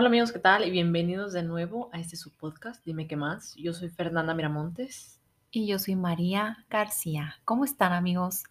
Hola 0.00 0.08
amigos, 0.08 0.32
¿qué 0.32 0.38
tal? 0.38 0.64
Y 0.64 0.70
bienvenidos 0.70 1.34
de 1.34 1.42
nuevo 1.42 1.90
a 1.92 2.00
este 2.00 2.16
su 2.16 2.32
podcast, 2.32 2.82
Dime 2.86 3.06
qué 3.06 3.16
más. 3.16 3.54
Yo 3.56 3.74
soy 3.74 3.90
Fernanda 3.90 4.32
Miramontes. 4.32 5.20
Y 5.50 5.66
yo 5.66 5.78
soy 5.78 5.94
María 5.94 6.64
García. 6.70 7.34
¿Cómo 7.44 7.66
están 7.66 7.92
amigos? 7.92 8.44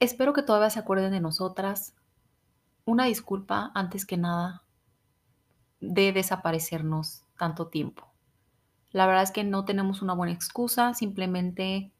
Espero 0.00 0.32
que 0.32 0.42
todavía 0.42 0.68
se 0.70 0.80
acuerden 0.80 1.12
de 1.12 1.20
nosotras. 1.20 1.94
Una 2.84 3.04
disculpa 3.04 3.70
antes 3.76 4.04
que 4.04 4.16
nada 4.16 4.64
de 5.78 6.12
desaparecernos 6.12 7.22
tanto 7.38 7.68
tiempo. 7.68 8.08
La 8.90 9.06
verdad 9.06 9.22
es 9.22 9.30
que 9.30 9.44
no 9.44 9.64
tenemos 9.64 10.02
una 10.02 10.14
buena 10.14 10.32
excusa, 10.32 10.92
simplemente 10.94 11.92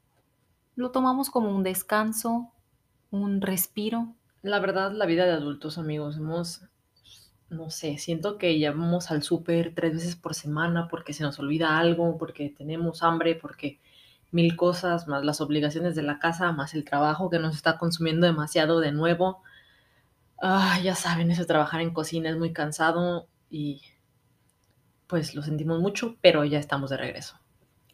lo 0.74 0.90
tomamos 0.90 1.30
como 1.30 1.54
un 1.54 1.62
descanso, 1.62 2.50
un 3.12 3.40
respiro. 3.40 4.16
La 4.42 4.58
verdad, 4.58 4.90
la 4.90 5.06
vida 5.06 5.26
de 5.26 5.30
adultos, 5.30 5.78
amigos, 5.78 6.16
hemos 6.16 6.62
no 7.52 7.70
sé, 7.70 7.98
siento 7.98 8.38
que 8.38 8.58
ya 8.58 8.72
vamos 8.72 9.10
al 9.10 9.22
súper 9.22 9.74
tres 9.74 9.94
veces 9.94 10.16
por 10.16 10.34
semana 10.34 10.88
porque 10.88 11.12
se 11.12 11.22
nos 11.22 11.38
olvida 11.38 11.78
algo, 11.78 12.16
porque 12.18 12.48
tenemos 12.50 13.02
hambre, 13.02 13.34
porque 13.34 13.80
mil 14.30 14.56
cosas, 14.56 15.06
más 15.08 15.24
las 15.24 15.40
obligaciones 15.40 15.94
de 15.94 16.02
la 16.02 16.18
casa, 16.18 16.52
más 16.52 16.74
el 16.74 16.84
trabajo 16.84 17.30
que 17.30 17.38
nos 17.38 17.54
está 17.54 17.78
consumiendo 17.78 18.26
demasiado 18.26 18.80
de 18.80 18.92
nuevo. 18.92 19.42
Ah, 20.40 20.80
ya 20.82 20.94
saben, 20.94 21.30
eso 21.30 21.46
trabajar 21.46 21.80
en 21.80 21.92
cocina 21.92 22.30
es 22.30 22.36
muy 22.36 22.52
cansado 22.52 23.28
y 23.50 23.82
pues 25.06 25.34
lo 25.34 25.42
sentimos 25.42 25.80
mucho, 25.80 26.16
pero 26.22 26.44
ya 26.44 26.58
estamos 26.58 26.90
de 26.90 26.96
regreso. 26.96 27.38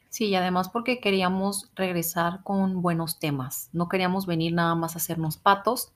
Sí, 0.08 0.26
y 0.26 0.36
además 0.36 0.68
porque 0.68 1.00
queríamos 1.00 1.70
regresar 1.74 2.42
con 2.44 2.80
buenos 2.80 3.18
temas. 3.18 3.68
No 3.72 3.88
queríamos 3.88 4.26
venir 4.26 4.54
nada 4.54 4.74
más 4.74 4.94
a 4.94 4.98
hacernos 4.98 5.36
patos. 5.36 5.92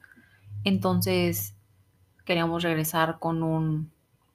Entonces, 0.65 1.55
queríamos 2.25 2.63
regresar 2.63 3.19
con 3.19 3.43
un 3.43 3.91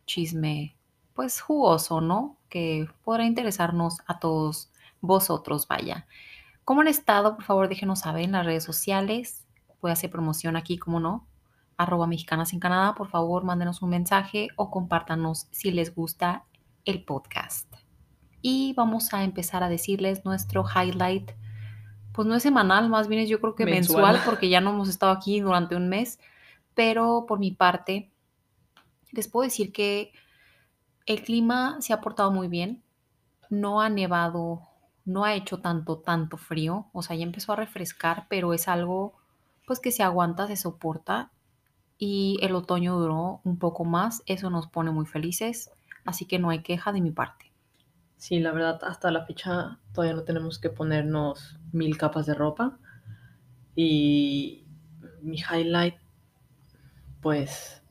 chisme 0.06 0.76
pues 1.14 1.42
jugoso, 1.42 2.02
¿no? 2.02 2.38
Que 2.50 2.88
podrá 3.04 3.26
interesarnos 3.26 3.98
a 4.06 4.20
todos 4.20 4.72
vosotros, 5.02 5.68
vaya. 5.68 6.06
¿Cómo 6.64 6.82
han 6.82 6.88
estado? 6.88 7.36
Por 7.36 7.44
favor, 7.44 7.70
déjenos 7.70 8.00
saber 8.00 8.24
en 8.24 8.34
las 8.34 8.46
redes 8.46 8.64
sociales. 8.64 9.46
Puede 9.80 9.94
hacer 9.94 10.10
promoción 10.10 10.56
aquí, 10.56 10.78
como 10.78 11.00
no. 11.00 11.26
Arroba 11.78 12.08
mexicanas 12.08 12.54
en 12.54 12.60
Canadá. 12.60 12.94
Por 12.94 13.10
favor, 13.10 13.44
mándenos 13.44 13.82
un 13.82 13.90
mensaje 13.90 14.50
o 14.56 14.70
compártanos 14.70 15.48
si 15.52 15.72
les 15.72 15.96
gusta 15.96 16.44
el 16.86 17.04
podcast. 17.04 17.74
Y 18.42 18.74
vamos 18.76 19.14
a 19.14 19.24
empezar 19.24 19.64
a 19.64 19.70
decirles 19.70 20.26
nuestro 20.26 20.64
highlight. 20.64 21.32
Pues 22.12 22.28
no 22.28 22.36
es 22.36 22.44
semanal, 22.44 22.90
más 22.90 23.08
bien 23.08 23.22
es 23.22 23.30
yo 23.30 23.40
creo 23.40 23.56
que 23.56 23.66
mensual, 23.66 24.04
mensual 24.04 24.22
porque 24.26 24.50
ya 24.50 24.62
no 24.62 24.72
hemos 24.72 24.90
estado 24.90 25.12
aquí 25.12 25.40
durante 25.40 25.76
un 25.76 25.88
mes 25.90 26.20
pero 26.78 27.26
por 27.28 27.40
mi 27.40 27.50
parte, 27.50 28.12
les 29.12 29.28
puedo 29.28 29.46
decir 29.46 29.74
que 29.74 30.14
el 31.08 31.24
clima 31.24 31.78
se 31.82 31.92
ha 31.92 32.02
portado 32.02 32.32
muy 32.32 32.48
bien, 32.48 32.84
no 33.50 33.82
ha 33.82 33.90
nevado, 33.90 34.62
no 35.04 35.26
ha 35.26 35.34
hecho 35.34 35.60
tanto, 35.60 35.98
tanto 35.98 36.38
frío, 36.38 36.86
o 36.94 37.02
sea, 37.02 37.16
ya 37.16 37.24
empezó 37.24 37.52
a 37.54 37.56
refrescar, 37.56 38.28
pero 38.30 38.54
es 38.54 38.68
algo 38.68 39.16
pues 39.66 39.80
que 39.80 39.92
se 39.92 40.04
aguanta, 40.04 40.46
se 40.46 40.56
soporta 40.56 41.32
y 41.98 42.38
el 42.44 42.54
otoño 42.54 43.00
duró 43.00 43.42
un 43.44 43.58
poco 43.58 43.84
más, 43.84 44.22
eso 44.28 44.52
nos 44.52 44.68
pone 44.68 44.92
muy 44.92 45.08
felices, 45.08 45.72
así 46.06 46.26
que 46.26 46.38
no 46.38 46.52
hay 46.52 46.62
queja 46.62 46.92
de 46.92 47.02
mi 47.02 47.10
parte. 47.10 47.52
Sí, 48.18 48.40
la 48.40 48.52
verdad, 48.52 48.80
hasta 48.84 49.10
la 49.10 49.26
fecha 49.26 49.80
todavía 49.94 50.16
no 50.16 50.26
tenemos 50.26 50.60
que 50.60 50.70
ponernos 50.70 51.58
mil 51.72 51.98
capas 51.98 52.28
de 52.28 52.36
ropa 52.36 52.78
y 53.76 54.68
mi 55.24 55.38
highlight 55.38 55.96
pues 57.28 57.82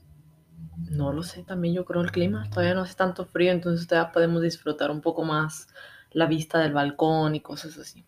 no 0.89 1.13
lo 1.13 1.23
sé, 1.23 1.43
también 1.43 1.75
yo 1.75 1.85
creo 1.85 2.01
el 2.01 2.11
clima, 2.11 2.49
todavía 2.49 2.73
no 2.73 2.81
hace 2.81 2.95
tanto 2.95 3.27
frío, 3.27 3.53
entonces 3.53 3.87
todavía 3.87 4.11
podemos 4.11 4.41
disfrutar 4.41 4.91
un 4.91 5.03
poco 5.03 5.25
más 5.25 5.69
la 6.11 6.25
vista 6.25 6.59
del 6.59 6.73
balcón 6.73 7.35
y 7.35 7.41
cosas 7.41 7.77
así. 7.77 8.03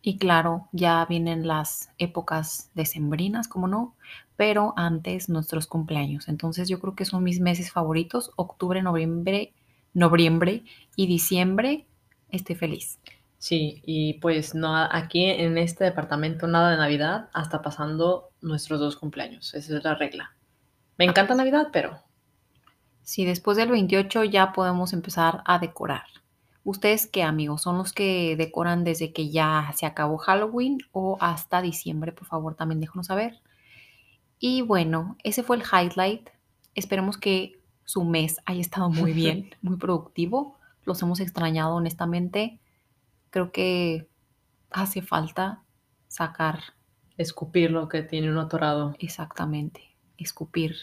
Y 0.00 0.16
claro, 0.16 0.70
ya 0.72 1.04
vienen 1.04 1.46
las 1.46 1.90
épocas 1.98 2.70
decembrinas, 2.74 3.46
como 3.46 3.68
no, 3.68 3.94
pero 4.36 4.72
antes 4.78 5.28
nuestros 5.28 5.66
cumpleaños. 5.66 6.28
Entonces 6.28 6.66
yo 6.66 6.80
creo 6.80 6.94
que 6.94 7.04
son 7.04 7.22
mis 7.22 7.40
meses 7.40 7.70
favoritos, 7.70 8.30
octubre, 8.36 8.80
noviembre, 8.80 9.52
noviembre 9.92 10.64
y 10.96 11.06
diciembre. 11.06 11.84
Estoy 12.30 12.56
feliz. 12.56 12.98
Sí, 13.36 13.82
y 13.84 14.14
pues 14.14 14.54
no, 14.54 14.74
aquí 14.74 15.26
en 15.26 15.58
este 15.58 15.84
departamento 15.84 16.46
nada 16.46 16.70
de 16.70 16.78
Navidad 16.78 17.28
hasta 17.34 17.60
pasando 17.60 18.30
nuestros 18.40 18.80
dos 18.80 18.96
cumpleaños. 18.96 19.52
Esa 19.52 19.76
es 19.76 19.84
la 19.84 19.94
regla. 19.94 20.33
Me 20.96 21.04
encanta 21.04 21.34
Navidad, 21.34 21.68
pero... 21.72 21.98
Sí, 23.02 23.24
después 23.24 23.56
del 23.56 23.70
28 23.70 24.24
ya 24.24 24.52
podemos 24.52 24.92
empezar 24.92 25.42
a 25.44 25.58
decorar. 25.58 26.04
¿Ustedes 26.62 27.06
qué 27.06 27.22
amigos? 27.22 27.62
¿Son 27.62 27.76
los 27.76 27.92
que 27.92 28.36
decoran 28.36 28.84
desde 28.84 29.12
que 29.12 29.30
ya 29.30 29.70
se 29.76 29.84
acabó 29.84 30.16
Halloween 30.16 30.78
o 30.92 31.18
hasta 31.20 31.60
diciembre? 31.60 32.12
Por 32.12 32.26
favor, 32.26 32.54
también 32.54 32.80
déjanos 32.80 33.08
saber. 33.08 33.40
Y 34.38 34.62
bueno, 34.62 35.18
ese 35.22 35.42
fue 35.42 35.56
el 35.56 35.64
highlight. 35.64 36.30
Esperemos 36.74 37.18
que 37.18 37.60
su 37.84 38.04
mes 38.04 38.40
haya 38.46 38.62
estado 38.62 38.88
muy 38.88 39.12
bien, 39.14 39.50
muy 39.60 39.76
productivo. 39.76 40.56
Los 40.84 41.02
hemos 41.02 41.20
extrañado 41.20 41.74
honestamente. 41.74 42.60
Creo 43.28 43.52
que 43.52 44.08
hace 44.70 45.02
falta 45.02 45.62
sacar. 46.08 46.60
Escupir 47.18 47.70
lo 47.70 47.88
que 47.90 48.02
tiene 48.02 48.30
un 48.30 48.38
atorado. 48.38 48.94
Exactamente 48.98 49.93
escupir 50.18 50.76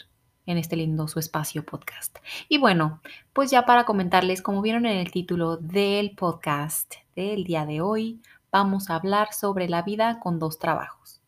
en 0.46 0.58
este 0.58 0.76
lindo 0.76 1.08
su 1.08 1.18
espacio 1.18 1.64
podcast. 1.64 2.18
Y 2.48 2.58
bueno, 2.58 3.00
pues 3.32 3.50
ya 3.50 3.64
para 3.64 3.84
comentarles, 3.84 4.42
como 4.42 4.62
vieron 4.62 4.86
en 4.86 4.98
el 4.98 5.10
título 5.10 5.56
del 5.56 6.12
podcast 6.12 6.94
del 7.14 7.44
día 7.44 7.64
de 7.66 7.80
hoy, 7.80 8.20
vamos 8.50 8.90
a 8.90 8.96
hablar 8.96 9.32
sobre 9.32 9.68
la 9.68 9.82
vida 9.82 10.18
con 10.20 10.38
dos 10.38 10.58
trabajos. 10.58 11.20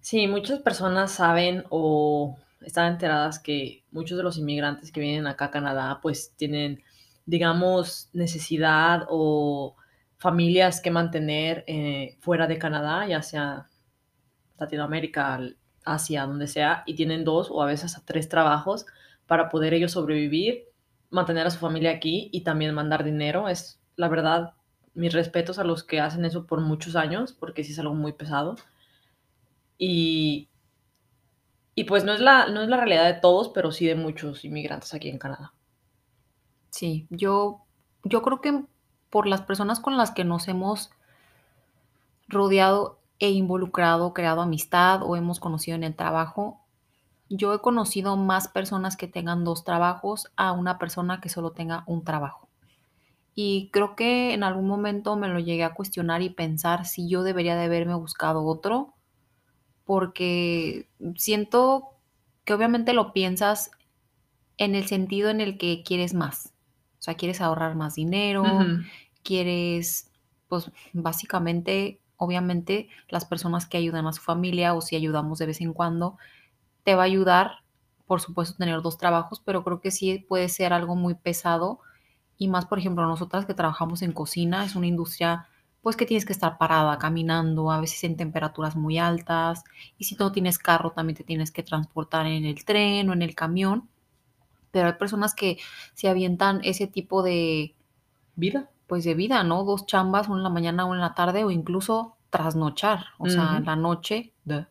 Sí, 0.00 0.26
muchas 0.26 0.60
personas 0.60 1.12
saben 1.12 1.64
o 1.70 2.36
están 2.60 2.92
enteradas 2.92 3.38
que 3.38 3.84
muchos 3.90 4.16
de 4.16 4.24
los 4.24 4.38
inmigrantes 4.38 4.90
que 4.90 5.00
vienen 5.00 5.26
acá 5.26 5.46
a 5.46 5.50
Canadá 5.50 6.00
pues 6.02 6.32
tienen, 6.36 6.82
digamos, 7.26 8.10
necesidad 8.12 9.06
o 9.08 9.76
familias 10.18 10.80
que 10.80 10.90
mantener 10.90 11.64
eh, 11.66 12.16
fuera 12.20 12.46
de 12.46 12.58
Canadá, 12.58 13.06
ya 13.06 13.22
sea 13.22 13.68
Latinoamérica, 14.58 15.40
hacia 15.84 16.26
donde 16.26 16.46
sea 16.46 16.82
y 16.86 16.94
tienen 16.94 17.24
dos 17.24 17.50
o 17.50 17.62
a 17.62 17.66
veces 17.66 18.00
tres 18.04 18.28
trabajos 18.28 18.86
para 19.26 19.48
poder 19.48 19.74
ellos 19.74 19.92
sobrevivir, 19.92 20.64
mantener 21.10 21.46
a 21.46 21.50
su 21.50 21.58
familia 21.58 21.90
aquí 21.90 22.28
y 22.32 22.42
también 22.42 22.74
mandar 22.74 23.04
dinero. 23.04 23.48
Es 23.48 23.80
la 23.96 24.08
verdad, 24.08 24.54
mis 24.94 25.12
respetos 25.12 25.58
a 25.58 25.64
los 25.64 25.84
que 25.84 26.00
hacen 26.00 26.24
eso 26.24 26.46
por 26.46 26.60
muchos 26.60 26.96
años, 26.96 27.32
porque 27.32 27.64
sí 27.64 27.72
es 27.72 27.78
algo 27.78 27.94
muy 27.94 28.12
pesado. 28.12 28.56
Y, 29.78 30.48
y 31.74 31.84
pues 31.84 32.04
no 32.04 32.12
es, 32.12 32.20
la, 32.20 32.48
no 32.48 32.62
es 32.62 32.68
la 32.68 32.76
realidad 32.76 33.06
de 33.06 33.20
todos, 33.20 33.48
pero 33.48 33.72
sí 33.72 33.86
de 33.86 33.94
muchos 33.94 34.44
inmigrantes 34.44 34.94
aquí 34.94 35.08
en 35.08 35.18
Canadá. 35.18 35.52
Sí, 36.70 37.06
yo, 37.10 37.62
yo 38.02 38.22
creo 38.22 38.40
que 38.40 38.64
por 39.10 39.26
las 39.26 39.42
personas 39.42 39.80
con 39.80 39.96
las 39.96 40.10
que 40.10 40.24
nos 40.24 40.48
hemos 40.48 40.90
rodeado 42.26 42.98
he 43.26 43.30
involucrado, 43.30 44.14
creado 44.14 44.42
amistad 44.42 45.02
o 45.02 45.16
hemos 45.16 45.40
conocido 45.40 45.76
en 45.76 45.84
el 45.84 45.94
trabajo. 45.94 46.60
Yo 47.28 47.54
he 47.54 47.60
conocido 47.60 48.16
más 48.16 48.48
personas 48.48 48.96
que 48.96 49.08
tengan 49.08 49.44
dos 49.44 49.64
trabajos 49.64 50.30
a 50.36 50.52
una 50.52 50.78
persona 50.78 51.20
que 51.20 51.28
solo 51.28 51.52
tenga 51.52 51.84
un 51.86 52.04
trabajo. 52.04 52.48
Y 53.34 53.70
creo 53.72 53.96
que 53.96 54.32
en 54.32 54.44
algún 54.44 54.68
momento 54.68 55.16
me 55.16 55.28
lo 55.28 55.40
llegué 55.40 55.64
a 55.64 55.74
cuestionar 55.74 56.22
y 56.22 56.30
pensar 56.30 56.86
si 56.86 57.08
yo 57.08 57.22
debería 57.22 57.56
de 57.56 57.64
haberme 57.64 57.94
buscado 57.94 58.44
otro, 58.44 58.94
porque 59.84 60.88
siento 61.16 61.90
que 62.44 62.54
obviamente 62.54 62.92
lo 62.92 63.12
piensas 63.12 63.70
en 64.56 64.74
el 64.74 64.86
sentido 64.86 65.30
en 65.30 65.40
el 65.40 65.58
que 65.58 65.82
quieres 65.82 66.14
más. 66.14 66.52
O 66.98 67.02
sea, 67.04 67.14
quieres 67.14 67.40
ahorrar 67.40 67.74
más 67.74 67.96
dinero, 67.96 68.44
quieres, 69.22 70.10
pues 70.48 70.70
básicamente 70.92 72.00
obviamente 72.16 72.88
las 73.08 73.24
personas 73.24 73.66
que 73.66 73.76
ayudan 73.76 74.06
a 74.06 74.12
su 74.12 74.22
familia 74.22 74.74
o 74.74 74.80
si 74.80 74.96
ayudamos 74.96 75.38
de 75.38 75.46
vez 75.46 75.60
en 75.60 75.72
cuando, 75.72 76.16
te 76.84 76.94
va 76.94 77.02
a 77.02 77.06
ayudar, 77.06 77.62
por 78.06 78.20
supuesto, 78.20 78.56
tener 78.56 78.82
dos 78.82 78.98
trabajos, 78.98 79.40
pero 79.44 79.64
creo 79.64 79.80
que 79.80 79.90
sí 79.90 80.24
puede 80.28 80.48
ser 80.48 80.72
algo 80.72 80.96
muy 80.96 81.14
pesado 81.14 81.80
y 82.36 82.48
más, 82.48 82.66
por 82.66 82.78
ejemplo, 82.78 83.06
nosotras 83.06 83.46
que 83.46 83.54
trabajamos 83.54 84.02
en 84.02 84.12
cocina, 84.12 84.64
es 84.64 84.76
una 84.76 84.86
industria 84.86 85.48
pues 85.82 85.96
que 85.96 86.06
tienes 86.06 86.24
que 86.24 86.32
estar 86.32 86.56
parada, 86.56 86.98
caminando, 86.98 87.70
a 87.70 87.78
veces 87.78 88.04
en 88.04 88.16
temperaturas 88.16 88.74
muy 88.74 88.96
altas, 88.98 89.64
y 89.98 90.04
si 90.04 90.16
no 90.16 90.32
tienes 90.32 90.58
carro, 90.58 90.92
también 90.92 91.14
te 91.14 91.24
tienes 91.24 91.50
que 91.52 91.62
transportar 91.62 92.26
en 92.26 92.46
el 92.46 92.64
tren 92.64 93.10
o 93.10 93.12
en 93.12 93.20
el 93.20 93.34
camión, 93.34 93.90
pero 94.70 94.86
hay 94.86 94.94
personas 94.94 95.34
que 95.34 95.58
se 95.92 96.08
avientan 96.08 96.60
ese 96.64 96.86
tipo 96.86 97.22
de 97.22 97.74
vida, 98.34 98.70
pues 98.86 99.04
de 99.04 99.14
vida, 99.14 99.42
¿no? 99.42 99.64
Dos 99.64 99.86
chambas, 99.86 100.28
una 100.28 100.38
en 100.38 100.42
la 100.44 100.50
mañana, 100.50 100.84
una 100.84 100.96
en 100.96 101.00
la 101.00 101.14
tarde 101.14 101.44
o 101.44 101.50
incluso 101.50 102.16
trasnochar, 102.30 103.06
o 103.18 103.28
sea, 103.28 103.60
la 103.60 103.76
noche, 103.76 104.32
de 104.44 104.66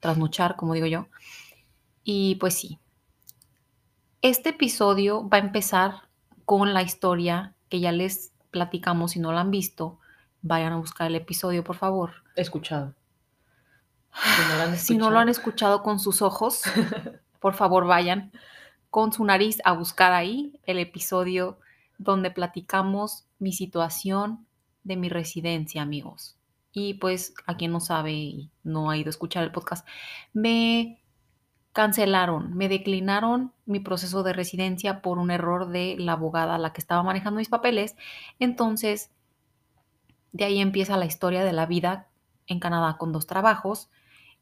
trasnochar, 0.00 0.56
como 0.56 0.74
digo 0.74 0.86
yo. 0.86 1.08
Y 2.04 2.36
pues 2.36 2.54
sí. 2.54 2.78
Este 4.22 4.50
episodio 4.50 5.28
va 5.28 5.38
a 5.38 5.40
empezar 5.40 6.08
con 6.44 6.74
la 6.74 6.82
historia 6.82 7.54
que 7.68 7.80
ya 7.80 7.92
les 7.92 8.32
platicamos. 8.50 9.12
Si 9.12 9.20
no 9.20 9.32
la 9.32 9.40
han 9.40 9.50
visto, 9.50 9.98
vayan 10.42 10.72
a 10.72 10.76
buscar 10.76 11.08
el 11.08 11.16
episodio, 11.16 11.64
por 11.64 11.76
favor. 11.76 12.12
Escuchado. 12.36 12.94
Si 14.18 14.42
no, 14.48 14.66
lo 14.66 14.76
si 14.76 14.96
no 14.96 15.10
lo 15.10 15.18
han 15.18 15.28
escuchado 15.28 15.82
con 15.82 16.00
sus 16.00 16.22
ojos, 16.22 16.62
por 17.40 17.54
favor 17.54 17.86
vayan 17.86 18.32
con 18.90 19.12
su 19.12 19.24
nariz 19.24 19.58
a 19.64 19.72
buscar 19.72 20.12
ahí 20.12 20.58
el 20.64 20.78
episodio 20.78 21.58
donde 21.98 22.30
platicamos 22.30 23.26
mi 23.38 23.52
situación 23.52 24.46
de 24.84 24.96
mi 24.96 25.08
residencia, 25.08 25.82
amigos. 25.82 26.36
Y 26.72 26.94
pues, 26.94 27.34
a 27.46 27.56
quien 27.56 27.72
no 27.72 27.80
sabe 27.80 28.12
y 28.12 28.50
no 28.62 28.90
ha 28.90 28.96
ido 28.96 29.08
a 29.08 29.10
escuchar 29.10 29.44
el 29.44 29.52
podcast, 29.52 29.86
me 30.32 31.02
cancelaron, 31.72 32.56
me 32.56 32.68
declinaron 32.68 33.52
mi 33.66 33.80
proceso 33.80 34.22
de 34.22 34.32
residencia 34.32 35.02
por 35.02 35.18
un 35.18 35.30
error 35.30 35.68
de 35.68 35.96
la 35.98 36.12
abogada 36.12 36.58
la 36.58 36.72
que 36.72 36.80
estaba 36.80 37.02
manejando 37.02 37.38
mis 37.38 37.48
papeles. 37.48 37.96
Entonces, 38.38 39.10
de 40.32 40.44
ahí 40.44 40.60
empieza 40.60 40.96
la 40.96 41.06
historia 41.06 41.44
de 41.44 41.52
la 41.52 41.66
vida 41.66 42.08
en 42.46 42.60
Canadá 42.60 42.96
con 42.96 43.12
dos 43.12 43.26
trabajos. 43.26 43.90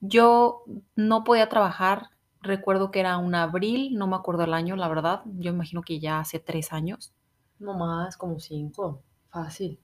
Yo 0.00 0.64
no 0.94 1.24
podía 1.24 1.48
trabajar, 1.48 2.10
recuerdo 2.40 2.90
que 2.90 3.00
era 3.00 3.18
un 3.18 3.34
abril, 3.34 3.96
no 3.96 4.06
me 4.06 4.16
acuerdo 4.16 4.44
el 4.44 4.54
año, 4.54 4.76
la 4.76 4.88
verdad, 4.88 5.22
yo 5.38 5.52
imagino 5.52 5.82
que 5.82 6.00
ya 6.00 6.20
hace 6.20 6.38
tres 6.38 6.72
años. 6.72 7.12
No 7.58 7.74
más, 7.74 8.16
como 8.16 8.38
cinco, 8.38 9.02
fácil. 9.30 9.78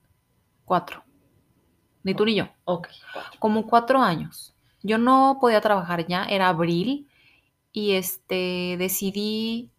Cuatro. 0.65 1.03
Ni 2.03 2.13
tú 2.13 2.25
ni 2.25 2.35
yo. 2.35 2.49
Ok. 2.65 2.87
Como 3.39 3.67
cuatro 3.67 4.01
años. 4.01 4.55
Yo 4.81 4.97
no 4.97 5.37
podía 5.39 5.61
trabajar 5.61 6.05
ya, 6.07 6.25
era 6.25 6.49
abril, 6.49 7.07
y 7.71 7.93
este, 7.93 8.75
decidí 8.77 9.71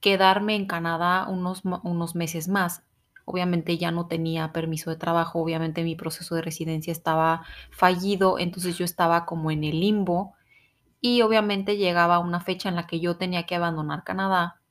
quedarme 0.00 0.54
en 0.54 0.66
Canadá 0.66 1.26
unos, 1.28 1.62
unos 1.64 2.14
meses 2.14 2.48
más. 2.48 2.82
Obviamente 3.24 3.78
ya 3.78 3.90
no 3.90 4.06
tenía 4.06 4.52
permiso 4.52 4.90
de 4.90 4.96
trabajo, 4.96 5.40
obviamente 5.40 5.84
mi 5.84 5.96
proceso 5.96 6.34
de 6.34 6.42
residencia 6.42 6.92
estaba 6.92 7.44
fallido, 7.70 8.38
entonces 8.38 8.78
yo 8.78 8.84
estaba 8.84 9.26
como 9.26 9.50
en 9.50 9.64
el 9.64 9.80
limbo 9.80 10.34
y 11.00 11.22
obviamente 11.22 11.76
llegaba 11.76 12.18
una 12.18 12.40
fecha 12.40 12.68
en 12.68 12.76
la 12.76 12.86
que 12.86 13.00
yo 13.00 13.16
tenía 13.16 13.44
que 13.46 13.54
abandonar 13.54 14.04
Canadá 14.04 14.61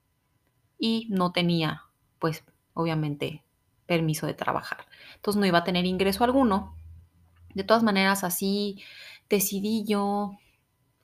y 0.82 1.08
no 1.12 1.32
tenía, 1.32 1.84
pues 2.18 2.44
obviamente, 2.74 3.44
permiso 3.86 4.26
de 4.26 4.34
trabajar. 4.34 4.80
Entonces 5.16 5.40
no 5.40 5.46
iba 5.46 5.60
a 5.60 5.64
tener 5.64 5.86
ingreso 5.86 6.24
alguno. 6.24 6.76
De 7.54 7.64
todas 7.64 7.84
maneras, 7.84 8.24
así 8.24 8.82
decidí 9.30 9.86
yo 9.86 10.38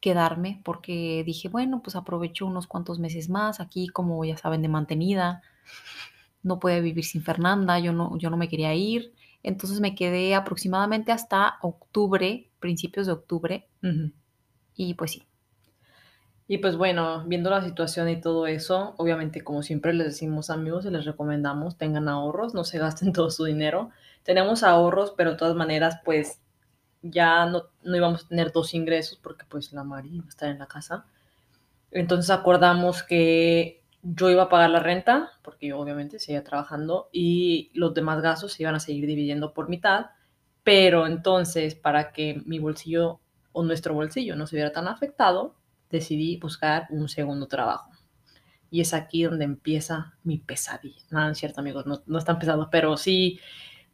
quedarme 0.01 0.61
porque 0.65 1.23
dije, 1.25 1.47
bueno, 1.47 1.81
pues 1.83 1.95
aprovecho 1.95 2.47
unos 2.47 2.65
cuantos 2.65 2.97
meses 2.97 3.29
más 3.29 3.59
aquí, 3.59 3.87
como 3.87 4.25
ya 4.25 4.35
saben, 4.35 4.63
de 4.63 4.67
mantenida. 4.67 5.43
No 6.41 6.59
puede 6.59 6.81
vivir 6.81 7.05
sin 7.05 7.21
Fernanda, 7.21 7.77
yo 7.77 7.93
no, 7.93 8.17
yo 8.17 8.31
no 8.31 8.37
me 8.37 8.49
quería 8.49 8.73
ir. 8.73 9.13
Entonces 9.43 9.79
me 9.79 9.93
quedé 9.93 10.33
aproximadamente 10.33 11.11
hasta 11.11 11.59
octubre, 11.61 12.49
principios 12.59 13.05
de 13.05 13.13
octubre. 13.13 13.67
Y 14.75 14.95
pues 14.95 15.11
sí. 15.11 15.23
Y 16.47 16.59
pues 16.59 16.77
bueno, 16.77 17.23
viendo 17.25 17.49
la 17.49 17.61
situación 17.61 18.07
y 18.09 18.21
todo 18.21 18.47
eso, 18.47 18.93
obviamente 18.97 19.43
como 19.43 19.63
siempre 19.63 19.93
les 19.93 20.07
decimos 20.07 20.49
amigos 20.49 20.85
y 20.85 20.89
les 20.89 21.05
recomendamos, 21.05 21.77
tengan 21.77 22.07
ahorros, 22.07 22.53
no 22.53 22.63
se 22.63 22.79
gasten 22.79 23.11
todo 23.13 23.29
su 23.31 23.43
dinero. 23.45 23.89
Tenemos 24.23 24.63
ahorros, 24.63 25.13
pero 25.17 25.31
de 25.31 25.37
todas 25.37 25.55
maneras 25.55 25.99
pues 26.05 26.39
ya 27.01 27.45
no, 27.45 27.63
no, 27.83 27.95
íbamos 27.95 28.25
a 28.25 28.27
tener 28.29 28.51
dos 28.51 28.73
ingresos 28.73 29.19
porque 29.21 29.45
pues 29.47 29.73
la 29.73 29.83
Mari 29.83 30.15
iba 30.15 30.25
a 30.25 30.29
estar 30.29 30.49
en 30.49 30.59
la 30.59 30.67
casa. 30.67 31.05
Entonces 31.91 32.29
acordamos 32.29 33.03
que 33.03 33.83
yo 34.01 34.29
iba 34.29 34.43
a 34.43 34.49
pagar 34.49 34.69
la 34.69 34.79
renta, 34.79 35.31
porque 35.41 35.67
yo 35.67 35.79
obviamente 35.79 36.19
seguía 36.19 36.43
trabajando, 36.43 37.09
y 37.11 37.71
los 37.73 37.93
demás 37.93 38.21
gastos 38.21 38.53
se 38.53 38.63
iban 38.63 38.75
a 38.75 38.79
seguir 38.79 39.05
dividiendo 39.05 39.53
por 39.53 39.69
mitad, 39.69 40.07
pero 40.63 41.07
entonces 41.07 41.75
para 41.75 42.11
que 42.11 42.41
mi 42.45 42.59
bolsillo 42.59 43.19
o 43.51 43.63
nuestro 43.63 43.93
bolsillo 43.93 44.35
no 44.35 44.47
se 44.47 44.55
viera 44.55 44.71
tan 44.71 44.87
afectado, 44.87 45.55
decidí 45.89 46.37
buscar 46.37 46.87
un 46.89 47.09
segundo 47.09 47.47
trabajo. 47.47 47.91
Y 48.69 48.81
es 48.81 48.93
aquí 48.93 49.23
donde 49.23 49.45
empieza 49.45 50.13
mi 50.23 50.37
pesadilla. 50.37 51.01
Nada, 51.09 51.31
es 51.31 51.37
cierto, 51.37 51.61
amigos, 51.61 51.85
no, 51.85 52.01
no 52.05 52.17
es 52.17 52.25
tan 52.25 52.39
pesado, 52.39 52.69
pero 52.69 52.97
sí, 52.97 53.39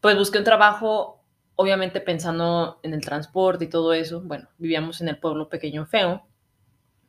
pues 0.02 0.18
busqué 0.18 0.40
un 0.40 0.44
trabajo 0.44 1.24
obviamente 1.56 2.02
pensando 2.02 2.80
en 2.84 2.94
el 2.94 3.02
transporte 3.02 3.66
y 3.66 3.70
todo 3.70 3.94
eso, 3.94 4.22
bueno, 4.22 4.50
vivíamos 4.58 5.02
en 5.02 5.08
el 5.10 5.20
pueblo 5.20 5.50
pequeño 5.50 5.86
feo, 5.86 6.26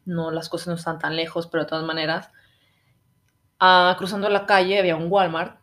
no 0.04 0.30
las 0.30 0.48
cosas 0.48 0.68
no 0.68 0.74
están 0.74 0.98
tan 0.98 1.16
lejos, 1.16 1.46
pero 1.46 1.64
de 1.64 1.68
todas 1.70 1.84
maneras, 1.84 2.30
ah, 3.58 3.94
cruzando 3.98 4.28
la 4.28 4.46
calle 4.46 4.78
había 4.78 4.96
un 4.96 5.10
Walmart 5.10 5.58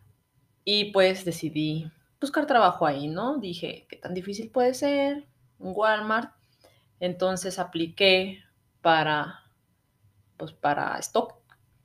y 0.64 0.92
pues 0.92 1.24
decidí 1.24 1.90
buscar 2.20 2.46
trabajo 2.46 2.86
ahí, 2.86 3.08
¿no? 3.08 3.38
Dije, 3.38 3.86
¿qué 3.88 3.96
tan 3.96 4.14
difícil 4.14 4.50
puede 4.50 4.74
ser 4.74 5.26
un 5.58 5.72
Walmart? 5.74 6.32
Entonces 7.00 7.58
apliqué 7.58 8.42
para, 8.82 9.44
pues 10.36 10.52
para 10.52 10.98
stock, 10.98 11.34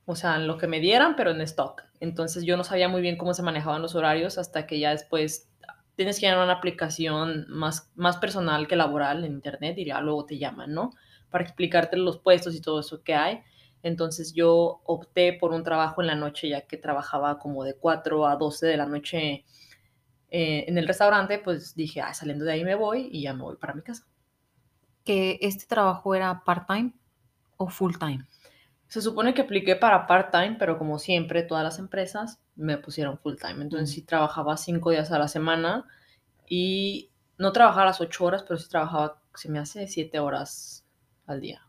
o 0.06 0.16
sea, 0.16 0.38
lo 0.40 0.58
que 0.58 0.68
me 0.68 0.80
dieran, 0.80 1.16
pero 1.16 1.32
en 1.32 1.42
stock. 1.42 1.84
Entonces 2.00 2.44
yo 2.44 2.58
no 2.58 2.64
sabía 2.64 2.90
muy 2.90 3.02
bien 3.02 3.18
cómo 3.18 3.34
se 3.34 3.44
manejaban 3.44 3.82
los 3.82 3.96
horarios 3.96 4.38
hasta 4.38 4.68
que 4.68 4.80
ya 4.80 4.92
después 4.92 5.50
tienes 5.96 6.20
que 6.20 6.28
llenar 6.28 6.44
una 6.44 6.54
aplicación 6.54 7.46
más, 7.50 7.92
más 7.96 8.18
personal 8.18 8.68
que 8.68 8.76
laboral 8.76 9.24
en 9.26 9.34
internet 9.34 9.78
y 9.78 9.86
ya 9.86 10.00
luego 10.00 10.26
te 10.26 10.38
llaman, 10.38 10.74
¿no? 10.74 10.92
Para 11.30 11.44
explicarte 11.44 11.98
los 11.98 12.20
puestos 12.20 12.56
y 12.56 12.62
todo 12.62 12.80
eso 12.80 13.04
que 13.04 13.16
hay. 13.16 13.42
Entonces 13.84 14.34
yo 14.34 14.82
opté 14.86 15.34
por 15.34 15.54
un 15.54 15.64
trabajo 15.64 16.02
en 16.02 16.08
la 16.08 16.16
noche, 16.16 16.50
ya 16.50 16.62
que 16.62 16.78
trabajaba 16.78 17.40
como 17.40 17.64
de 17.64 17.76
4 17.76 18.28
a 18.28 18.36
12 18.36 18.68
de 18.68 18.78
la 18.78 18.86
noche 18.86 19.46
eh, 20.30 20.66
en 20.68 20.78
el 20.78 20.88
restaurante, 20.88 21.40
pues 21.40 21.76
dije, 21.76 22.02
ah, 22.02 22.14
saliendo 22.14 22.46
de 22.46 22.54
ahí 22.54 22.64
me 22.64 22.76
voy 22.76 23.10
y 23.12 23.24
ya 23.24 23.34
me 23.34 23.44
voy 23.44 23.56
para 23.58 23.74
mi 23.74 23.82
casa. 23.82 24.06
¿Que 25.08 25.40
este 25.42 25.66
trabajo 25.68 26.14
era 26.16 26.44
part-time 26.44 26.92
o 27.56 27.70
full-time? 27.70 28.26
Se 28.90 29.02
supone 29.02 29.34
que 29.34 29.44
apliqué 29.44 29.78
para 29.78 30.06
part-time, 30.06 30.58
pero 30.60 30.78
como 30.78 31.00
siempre, 31.00 31.44
todas 31.44 31.64
las 31.64 31.80
empresas 31.80 32.42
me 32.58 32.78
pusieron 32.78 33.18
full 33.18 33.36
time. 33.36 33.62
Entonces 33.62 33.90
sí 33.90 34.02
trabajaba 34.02 34.58
cinco 34.58 34.92
días 34.92 35.10
a 35.14 35.18
la 35.18 35.30
semana 35.30 35.86
y 36.46 37.10
no 37.38 37.54
trabajaba 37.54 37.86
las 37.86 38.02
ocho 38.02 38.26
horas, 38.26 38.44
pero 38.44 38.60
sí 38.60 38.68
trabajaba, 38.68 39.22
se 39.34 39.50
me 39.50 39.60
hace 39.60 39.88
siete 39.88 40.20
horas 40.20 40.84
al 41.26 41.40
día. 41.40 41.62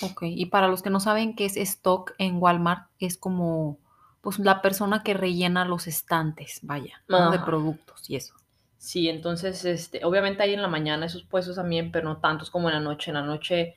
Ok, 0.00 0.22
y 0.22 0.46
para 0.46 0.68
los 0.68 0.80
que 0.80 0.88
no 0.88 0.98
saben 0.98 1.36
qué 1.36 1.44
es 1.44 1.58
stock 1.58 2.14
en 2.16 2.38
Walmart, 2.40 2.88
es 2.98 3.18
como 3.18 3.78
pues 4.22 4.38
la 4.38 4.62
persona 4.62 5.02
que 5.02 5.12
rellena 5.12 5.66
los 5.66 5.86
estantes, 5.86 6.60
vaya, 6.62 7.02
de 7.06 7.38
productos 7.40 8.08
y 8.08 8.16
eso. 8.16 8.34
Sí, 8.80 9.10
entonces, 9.10 9.66
este, 9.66 10.06
obviamente 10.06 10.42
hay 10.42 10.54
en 10.54 10.62
la 10.62 10.68
mañana 10.68 11.04
esos 11.04 11.22
puestos 11.22 11.56
también, 11.56 11.92
pero 11.92 12.08
no 12.08 12.16
tantos 12.18 12.50
como 12.50 12.70
en 12.70 12.76
la 12.76 12.80
noche. 12.80 13.10
En 13.10 13.16
la 13.16 13.22
noche 13.22 13.76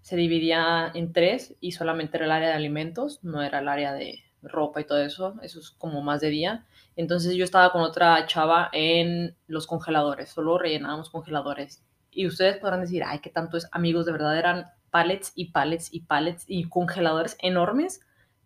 se 0.00 0.14
dividía 0.14 0.92
en 0.94 1.12
tres 1.12 1.56
y 1.60 1.72
solamente 1.72 2.16
era 2.18 2.26
el 2.26 2.32
área 2.32 2.50
de 2.50 2.54
alimentos, 2.54 3.18
no 3.24 3.42
era 3.42 3.58
el 3.58 3.68
área 3.68 3.92
de, 3.92 4.22
ropa 4.42 4.80
y 4.80 4.84
todo 4.84 4.98
eso, 4.98 5.34
eso 5.42 5.58
es 5.58 5.70
como 5.72 6.02
más 6.02 6.20
de 6.20 6.28
día. 6.28 6.66
Entonces 6.94 7.34
yo 7.34 7.42
estaba 7.42 7.72
con 7.72 7.82
otra 7.82 8.26
chava 8.26 8.68
en 8.72 9.36
los 9.48 9.66
congeladores, 9.66 10.30
solo 10.30 10.56
rellenábamos 10.56 11.10
congeladores. 11.10 11.84
Y 12.12 12.28
ustedes 12.28 12.58
podrán 12.58 12.82
decir, 12.82 13.02
ay, 13.04 13.18
qué 13.18 13.30
tanto 13.30 13.56
es, 13.56 13.66
amigos, 13.72 14.06
de 14.06 14.12
verdad 14.12 14.38
eran 14.38 14.66
pallets 14.90 15.32
y 15.34 15.46
pallets 15.46 15.92
y 15.92 16.02
pallets 16.02 16.44
y 16.46 16.68
congeladores 16.68 17.36
enormes 17.40 18.00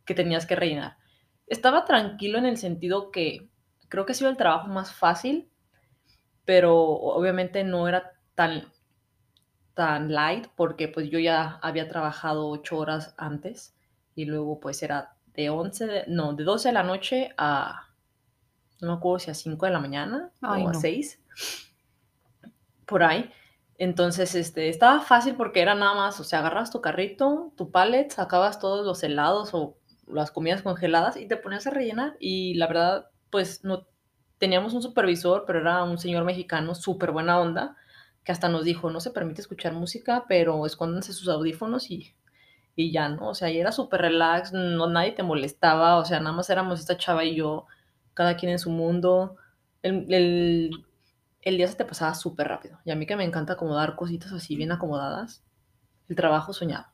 que 0.06 0.14
tenías 0.14 0.46
que 0.46 0.56
rellenar. 0.56 0.96
Estaba 1.46 1.84
tranquilo 1.84 2.38
en 2.38 2.46
el 2.46 2.56
sentido 2.56 3.10
que 3.10 3.50
creo 3.88 4.06
que 4.06 4.12
ha 4.12 4.14
sido 4.14 4.30
el 4.30 4.38
trabajo 4.38 4.68
más 4.68 4.94
fácil, 4.94 5.50
pero 6.48 6.74
obviamente 6.78 7.62
no 7.62 7.88
era 7.88 8.14
tan, 8.34 8.72
tan 9.74 10.10
light 10.10 10.46
porque 10.56 10.88
pues 10.88 11.10
yo 11.10 11.18
ya 11.18 11.58
había 11.60 11.90
trabajado 11.90 12.48
ocho 12.48 12.78
horas 12.78 13.12
antes 13.18 13.76
y 14.14 14.24
luego 14.24 14.58
pues 14.58 14.82
era 14.82 15.14
de 15.34 15.50
11, 15.50 15.86
de, 15.86 16.04
no, 16.06 16.32
de 16.32 16.44
12 16.44 16.68
de 16.70 16.72
la 16.72 16.84
noche 16.84 17.34
a, 17.36 17.88
no 18.80 18.88
me 18.88 18.94
acuerdo 18.94 19.18
si 19.18 19.30
a 19.30 19.34
5 19.34 19.66
de 19.66 19.72
la 19.72 19.78
mañana 19.78 20.30
o 20.40 20.70
a 20.70 20.72
6, 20.72 21.20
por 22.86 23.02
ahí. 23.02 23.30
Entonces, 23.76 24.34
este, 24.34 24.70
estaba 24.70 25.02
fácil 25.02 25.34
porque 25.34 25.60
era 25.60 25.74
nada 25.74 25.94
más, 25.96 26.18
o 26.18 26.24
sea, 26.24 26.38
agarras 26.38 26.70
tu 26.70 26.80
carrito, 26.80 27.52
tu 27.58 27.70
pallet, 27.70 28.08
sacabas 28.08 28.58
todos 28.58 28.86
los 28.86 29.02
helados 29.02 29.50
o 29.52 29.76
las 30.06 30.30
comidas 30.30 30.62
congeladas 30.62 31.18
y 31.18 31.28
te 31.28 31.36
ponías 31.36 31.66
a 31.66 31.70
rellenar. 31.72 32.16
Y 32.18 32.54
la 32.54 32.68
verdad, 32.68 33.10
pues 33.28 33.64
no 33.64 33.86
teníamos 34.38 34.74
un 34.74 34.82
supervisor, 34.82 35.44
pero 35.46 35.60
era 35.60 35.82
un 35.84 35.98
señor 35.98 36.24
mexicano, 36.24 36.74
súper 36.74 37.12
buena 37.12 37.38
onda, 37.40 37.76
que 38.24 38.32
hasta 38.32 38.48
nos 38.48 38.64
dijo, 38.64 38.90
no 38.90 39.00
se 39.00 39.10
permite 39.10 39.40
escuchar 39.40 39.72
música, 39.72 40.24
pero 40.28 40.64
escóndanse 40.66 41.12
sus 41.12 41.28
audífonos 41.28 41.90
y 41.90 42.14
y 42.78 42.92
ya, 42.92 43.08
¿no? 43.08 43.30
O 43.30 43.34
sea, 43.34 43.50
y 43.50 43.58
era 43.58 43.72
súper 43.72 44.02
relax, 44.02 44.52
no, 44.52 44.86
nadie 44.86 45.10
te 45.10 45.24
molestaba, 45.24 45.96
o 45.96 46.04
sea, 46.04 46.20
nada 46.20 46.36
más 46.36 46.48
éramos 46.48 46.78
esta 46.78 46.96
chava 46.96 47.24
y 47.24 47.34
yo, 47.34 47.66
cada 48.14 48.36
quien 48.36 48.52
en 48.52 48.60
su 48.60 48.70
mundo. 48.70 49.34
El, 49.82 50.06
el, 51.42 51.56
día 51.56 51.66
se 51.66 51.74
te 51.74 51.84
pasaba 51.84 52.14
súper 52.14 52.46
rápido. 52.46 52.78
Y 52.84 52.92
a 52.92 52.94
mí 52.94 53.04
que 53.04 53.16
me 53.16 53.24
encanta 53.24 53.54
acomodar 53.54 53.96
cositas 53.96 54.30
así 54.30 54.54
bien 54.54 54.70
acomodadas, 54.70 55.42
el 56.08 56.14
trabajo 56.14 56.52
soñado. 56.52 56.86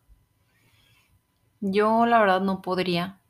Yo 1.61 2.07
la 2.07 2.19
verdad 2.19 2.41
no 2.41 2.63
podría. 2.63 3.21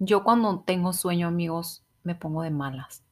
Yo 0.00 0.24
cuando 0.24 0.64
tengo 0.66 0.92
sueño, 0.92 1.28
amigos, 1.28 1.83
me 2.04 2.14
pongo 2.14 2.42
de 2.42 2.50
malas. 2.50 3.02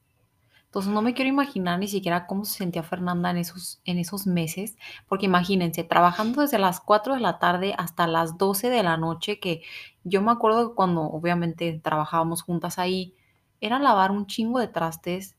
Entonces 0.73 0.91
no 0.91 1.03
me 1.03 1.13
quiero 1.13 1.29
imaginar 1.29 1.77
ni 1.77 1.87
siquiera 1.87 2.25
cómo 2.25 2.45
se 2.45 2.57
sentía 2.57 2.81
Fernanda 2.81 3.29
en 3.29 3.37
esos, 3.37 3.79
en 3.85 3.99
esos 3.99 4.25
meses, 4.25 4.75
porque 5.07 5.27
imagínense, 5.27 5.83
trabajando 5.83 6.41
desde 6.41 6.57
las 6.57 6.79
4 6.79 7.13
de 7.13 7.19
la 7.19 7.37
tarde 7.37 7.75
hasta 7.77 8.07
las 8.07 8.39
12 8.39 8.71
de 8.71 8.81
la 8.81 8.97
noche, 8.97 9.39
que 9.39 9.61
yo 10.03 10.23
me 10.23 10.31
acuerdo 10.31 10.69
que 10.69 10.75
cuando 10.75 11.03
obviamente 11.03 11.79
trabajábamos 11.83 12.41
juntas 12.41 12.79
ahí, 12.79 13.15
era 13.61 13.77
lavar 13.77 14.09
un 14.09 14.25
chingo 14.25 14.57
de 14.57 14.67
trastes, 14.67 15.35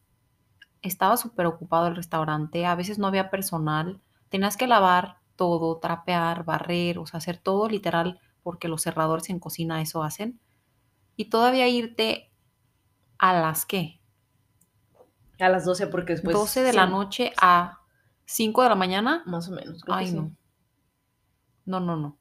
estaba 0.82 1.16
súper 1.16 1.46
ocupado 1.46 1.88
el 1.88 1.96
restaurante, 1.96 2.64
a 2.64 2.76
veces 2.76 3.00
no 3.00 3.08
había 3.08 3.28
personal, 3.30 4.00
tenías 4.28 4.56
que 4.56 4.68
lavar 4.68 5.18
todo, 5.34 5.78
trapear, 5.78 6.44
barrer, 6.44 6.98
o 7.00 7.06
sea, 7.06 7.18
hacer 7.18 7.38
todo 7.38 7.68
literal, 7.68 8.20
porque 8.44 8.68
los 8.68 8.82
cerradores 8.82 9.28
en 9.30 9.40
cocina 9.40 9.82
eso 9.82 10.04
hacen, 10.04 10.38
y 11.16 11.24
todavía 11.24 11.66
irte 11.66 12.30
a 13.24 13.32
las 13.32 13.64
qué, 13.64 14.00
A 15.40 15.48
las 15.48 15.64
12 15.64 15.86
porque 15.86 16.12
después... 16.12 16.36
12 16.36 16.62
de 16.62 16.74
la 16.74 16.86
noche 16.86 17.32
a 17.40 17.80
5 18.26 18.62
de 18.62 18.68
la 18.68 18.74
mañana. 18.74 19.22
Más 19.24 19.48
o 19.48 19.52
menos. 19.52 19.82
creo 19.82 19.96
que 19.96 20.04
Ay, 20.04 20.10
sí. 20.10 20.14
no. 20.14 20.30
No, 21.64 21.80
no, 21.80 21.96
no. 21.96 22.18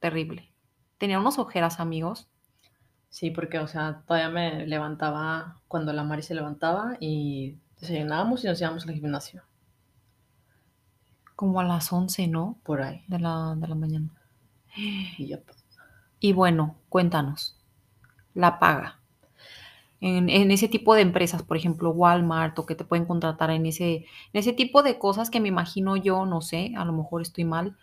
Terrible. 0.00 0.50
Tenía 0.96 1.18
unos 1.18 1.38
ojeras, 1.38 1.78
amigos. 1.78 2.26
Sí, 3.10 3.30
porque, 3.30 3.58
o 3.58 3.66
sea, 3.68 4.02
todavía 4.06 4.30
me 4.30 4.66
levantaba 4.66 5.60
cuando 5.68 5.92
la 5.92 6.04
Mari 6.04 6.22
se 6.22 6.34
levantaba 6.34 6.96
y 7.00 7.58
desayunábamos 7.78 8.42
y 8.42 8.46
nos 8.46 8.58
íbamos 8.58 8.86
al 8.86 8.94
gimnasio, 8.94 9.42
Como 11.34 11.60
a 11.60 11.64
las 11.64 11.92
11, 11.92 12.28
¿no? 12.28 12.56
por 12.62 12.80
ahí. 12.80 13.04
De 13.08 13.18
la, 13.18 13.54
de 13.58 13.68
la 13.68 13.74
mañana. 13.74 14.08
Y 14.74 15.26
ya. 15.26 15.38
Y 16.18 16.32
bueno, 16.32 16.76
cuéntanos. 16.88 17.58
La 18.32 18.58
paga. 18.58 19.00
En, 20.00 20.28
en 20.28 20.50
ese 20.50 20.68
tipo 20.68 20.94
de 20.94 21.00
empresas, 21.00 21.42
por 21.42 21.56
ejemplo, 21.56 21.90
Walmart, 21.90 22.58
o 22.58 22.66
que 22.66 22.74
te 22.74 22.84
pueden 22.84 23.06
contratar 23.06 23.50
en 23.50 23.64
ese, 23.66 23.94
en 23.94 24.04
ese 24.34 24.52
tipo 24.52 24.82
de 24.82 24.98
cosas 24.98 25.30
que 25.30 25.40
me 25.40 25.48
imagino 25.48 25.96
yo, 25.96 26.26
no 26.26 26.42
sé, 26.42 26.72
a 26.76 26.84
lo 26.84 26.92
mejor 26.92 27.22
estoy 27.22 27.44
mal, 27.44 27.76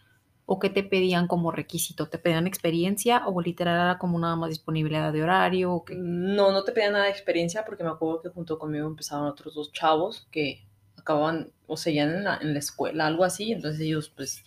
o 0.46 0.60
que 0.60 0.70
te 0.70 0.84
pedían 0.84 1.27
como 1.27 1.51
requisito, 1.51 2.10
te 2.10 2.17
pedían 2.20 2.48
experiencia 2.48 3.24
o 3.27 3.41
literal 3.41 3.75
era 3.75 3.98
como 3.98 4.20
nada 4.20 4.36
más 4.36 4.50
disponibilidad 4.50 5.13
de 5.13 5.24
horario, 5.24 5.74
o 5.74 5.86
que 5.86 5.96
No, 5.96 6.51
no 6.51 6.63
te 6.63 6.72
pedía 6.72 6.91
nada 6.91 7.05
de 7.05 7.12
experiencia 7.12 7.63
porque 7.65 7.84
me 7.84 7.89
acuerdo 7.89 8.22
que 8.22 8.29
junto 8.29 8.60
conmigo 8.60 8.88
empezaban 8.88 9.25
otros 9.25 9.55
dos 9.55 9.72
chavos 9.72 10.27
que 10.32 10.65
acababan 10.98 11.51
o 11.67 11.77
seguían 11.77 12.10
en 12.10 12.24
la, 12.25 12.38
en 12.38 12.53
la 12.53 12.60
escuela, 12.60 13.08
algo 13.08 13.24
así. 13.24 13.51
Entonces 13.51 13.82
ellos, 13.82 14.10
pues, 14.10 14.43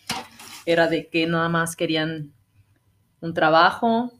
era 0.67 0.89
de 0.89 1.09
que 1.09 1.27
nada 1.27 1.49
más 1.49 1.77
querían 1.77 2.33
un 3.21 3.35
trabajo 3.35 4.13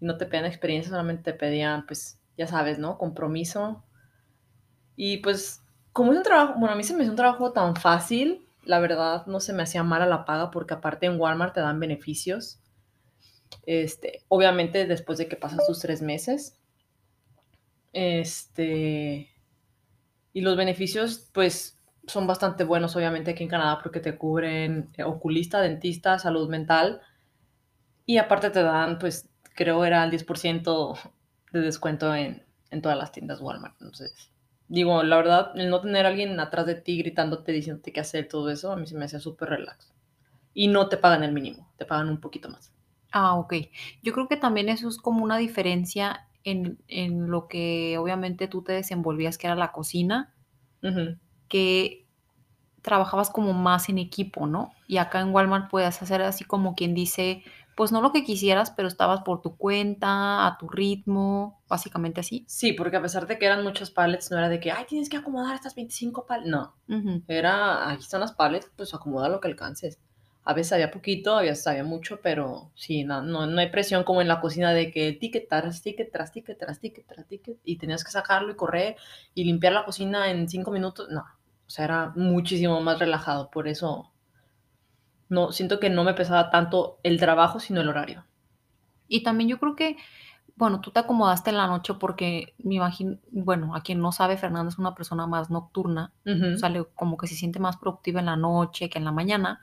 no 0.00 0.16
te 0.18 0.26
pedían 0.26 0.44
experiencia, 0.44 0.90
solamente 0.90 1.32
te 1.32 1.38
pedían, 1.38 1.86
pues, 1.86 2.18
ya 2.36 2.46
sabes, 2.46 2.78
¿no? 2.78 2.98
Compromiso. 2.98 3.84
Y 4.96 5.18
pues, 5.18 5.62
como 5.92 6.12
es 6.12 6.18
un 6.18 6.24
trabajo, 6.24 6.54
bueno, 6.58 6.74
a 6.74 6.76
mí 6.76 6.84
se 6.84 6.94
me 6.94 7.02
hizo 7.02 7.10
un 7.10 7.16
trabajo 7.16 7.52
tan 7.52 7.76
fácil, 7.76 8.48
la 8.64 8.80
verdad 8.80 9.26
no 9.26 9.40
se 9.40 9.52
me 9.52 9.62
hacía 9.62 9.82
mala 9.82 10.06
la 10.06 10.24
paga 10.24 10.50
porque 10.50 10.74
aparte 10.74 11.06
en 11.06 11.20
Walmart 11.20 11.54
te 11.54 11.60
dan 11.60 11.80
beneficios. 11.80 12.60
Este, 13.66 14.24
obviamente 14.28 14.86
después 14.86 15.18
de 15.18 15.28
que 15.28 15.36
pasas 15.36 15.66
tus 15.66 15.80
tres 15.80 16.02
meses. 16.02 16.58
Este, 17.92 19.30
y 20.32 20.40
los 20.40 20.56
beneficios, 20.56 21.30
pues, 21.32 21.78
son 22.06 22.26
bastante 22.26 22.64
buenos, 22.64 22.96
obviamente, 22.96 23.30
aquí 23.30 23.44
en 23.44 23.48
Canadá, 23.48 23.78
porque 23.82 24.00
te 24.00 24.18
cubren 24.18 24.90
eh, 24.96 25.04
oculista, 25.04 25.60
dentista, 25.60 26.18
salud 26.18 26.48
mental. 26.50 27.00
Y 28.04 28.18
aparte 28.18 28.50
te 28.50 28.62
dan, 28.62 28.98
pues, 28.98 29.28
creo 29.54 29.84
era 29.84 30.04
el 30.04 30.10
10% 30.10 30.98
de 31.54 31.66
descuento 31.66 32.14
en, 32.14 32.44
en 32.70 32.82
todas 32.82 32.98
las 32.98 33.12
tiendas 33.12 33.40
Walmart. 33.40 33.74
Entonces, 33.80 34.30
digo, 34.68 35.02
la 35.02 35.16
verdad, 35.16 35.52
el 35.56 35.70
no 35.70 35.80
tener 35.80 36.06
a 36.06 36.10
alguien 36.10 36.38
atrás 36.40 36.66
de 36.66 36.74
ti 36.76 36.98
gritándote, 36.98 37.52
diciéndote 37.52 37.92
qué 37.92 38.00
hacer, 38.00 38.28
todo 38.28 38.50
eso, 38.50 38.72
a 38.72 38.76
mí 38.76 38.86
se 38.86 38.96
me 38.96 39.04
hacía 39.06 39.20
súper 39.20 39.50
relax. 39.50 39.92
Y 40.54 40.68
no 40.68 40.88
te 40.88 40.96
pagan 40.98 41.24
el 41.24 41.32
mínimo, 41.32 41.72
te 41.78 41.86
pagan 41.86 42.08
un 42.08 42.20
poquito 42.20 42.48
más. 42.50 42.72
Ah, 43.12 43.34
ok. 43.36 43.54
Yo 44.02 44.12
creo 44.12 44.28
que 44.28 44.36
también 44.36 44.68
eso 44.68 44.88
es 44.88 44.98
como 44.98 45.22
una 45.24 45.36
diferencia 45.38 46.28
en, 46.42 46.78
en 46.88 47.30
lo 47.30 47.48
que 47.48 47.96
obviamente 47.98 48.48
tú 48.48 48.62
te 48.62 48.72
desenvolvías, 48.72 49.38
que 49.38 49.46
era 49.46 49.56
la 49.56 49.72
cocina, 49.72 50.34
Ujú. 50.82 51.16
que 51.48 52.06
trabajabas 52.82 53.30
como 53.30 53.52
más 53.54 53.88
en 53.88 53.98
equipo, 53.98 54.46
¿no? 54.46 54.72
Y 54.86 54.98
acá 54.98 55.20
en 55.20 55.34
Walmart 55.34 55.70
puedes 55.70 56.02
hacer 56.02 56.22
así 56.22 56.44
como 56.44 56.74
quien 56.74 56.94
dice, 56.94 57.44
pues 57.76 57.92
no 57.92 58.00
lo 58.00 58.12
que 58.12 58.24
quisieras, 58.24 58.70
pero 58.70 58.88
estabas 58.88 59.22
por 59.22 59.42
tu 59.42 59.56
cuenta, 59.56 60.46
a 60.46 60.58
tu 60.58 60.68
ritmo, 60.68 61.62
básicamente 61.68 62.20
así. 62.20 62.44
Sí, 62.46 62.72
porque 62.72 62.96
a 62.96 63.02
pesar 63.02 63.26
de 63.26 63.38
que 63.38 63.46
eran 63.46 63.64
muchos 63.64 63.90
pallets, 63.90 64.30
no 64.30 64.38
era 64.38 64.48
de 64.48 64.60
que, 64.60 64.70
ay, 64.70 64.84
tienes 64.86 65.08
que 65.08 65.16
acomodar 65.16 65.54
estas 65.54 65.74
25 65.74 66.26
pallets. 66.26 66.48
No, 66.50 66.74
Ujú. 66.88 67.22
era, 67.28 67.90
aquí 67.90 68.02
están 68.02 68.20
las 68.20 68.32
pallets, 68.32 68.70
pues 68.76 68.94
acomoda 68.94 69.28
lo 69.28 69.40
que 69.40 69.48
alcances. 69.48 69.98
A 70.46 70.52
veces 70.52 70.74
había 70.74 70.90
poquito, 70.90 71.36
a 71.38 71.42
veces 71.42 71.66
había 71.66 71.84
mucho, 71.84 72.20
pero 72.22 72.70
sí, 72.74 73.02
no, 73.04 73.22
no, 73.22 73.46
no 73.46 73.60
hay 73.60 73.70
presión 73.70 74.04
como 74.04 74.20
en 74.20 74.28
la 74.28 74.40
cocina 74.42 74.74
de 74.74 74.90
que 74.90 75.12
ticket 75.14 75.48
tras 75.48 75.80
ticket 75.82 76.12
tras 76.12 76.32
ticket 76.32 76.58
tras 76.58 76.80
ticket 76.80 77.06
tras 77.06 77.26
ticket 77.26 77.58
y 77.64 77.78
tenías 77.78 78.04
que 78.04 78.10
sacarlo 78.10 78.52
y 78.52 78.56
correr 78.56 78.96
y 79.34 79.44
limpiar 79.44 79.72
la 79.72 79.86
cocina 79.86 80.30
en 80.30 80.46
cinco 80.48 80.70
minutos. 80.70 81.08
No, 81.10 81.22
o 81.22 81.70
sea, 81.70 81.86
era 81.86 82.12
muchísimo 82.14 82.78
más 82.82 82.98
relajado, 82.98 83.50
por 83.50 83.68
eso 83.68 84.12
no, 85.28 85.52
siento 85.52 85.80
que 85.80 85.90
no 85.90 86.04
me 86.04 86.14
pesaba 86.14 86.50
tanto 86.50 86.98
el 87.02 87.18
trabajo, 87.18 87.60
sino 87.60 87.80
el 87.80 87.88
horario. 87.88 88.24
Y 89.08 89.22
también 89.22 89.48
yo 89.50 89.58
creo 89.58 89.76
que, 89.76 89.96
bueno, 90.56 90.80
tú 90.80 90.90
te 90.90 91.00
acomodaste 91.00 91.50
en 91.50 91.56
la 91.58 91.66
noche 91.66 91.94
porque 91.94 92.54
me 92.58 92.76
imagino, 92.76 93.18
bueno, 93.30 93.74
a 93.74 93.82
quien 93.82 94.00
no 94.00 94.12
sabe, 94.12 94.36
Fernanda 94.36 94.70
es 94.70 94.78
una 94.78 94.94
persona 94.94 95.26
más 95.26 95.50
nocturna, 95.50 96.12
Ujú. 96.26 96.54
o 96.54 96.58
sea, 96.58 96.68
le- 96.70 96.84
como 96.94 97.16
que 97.16 97.26
se 97.26 97.34
siente 97.34 97.58
más 97.60 97.76
productiva 97.76 98.20
en 98.20 98.26
la 98.26 98.36
noche 98.36 98.88
que 98.88 98.98
en 98.98 99.04
la 99.04 99.12
mañana. 99.12 99.60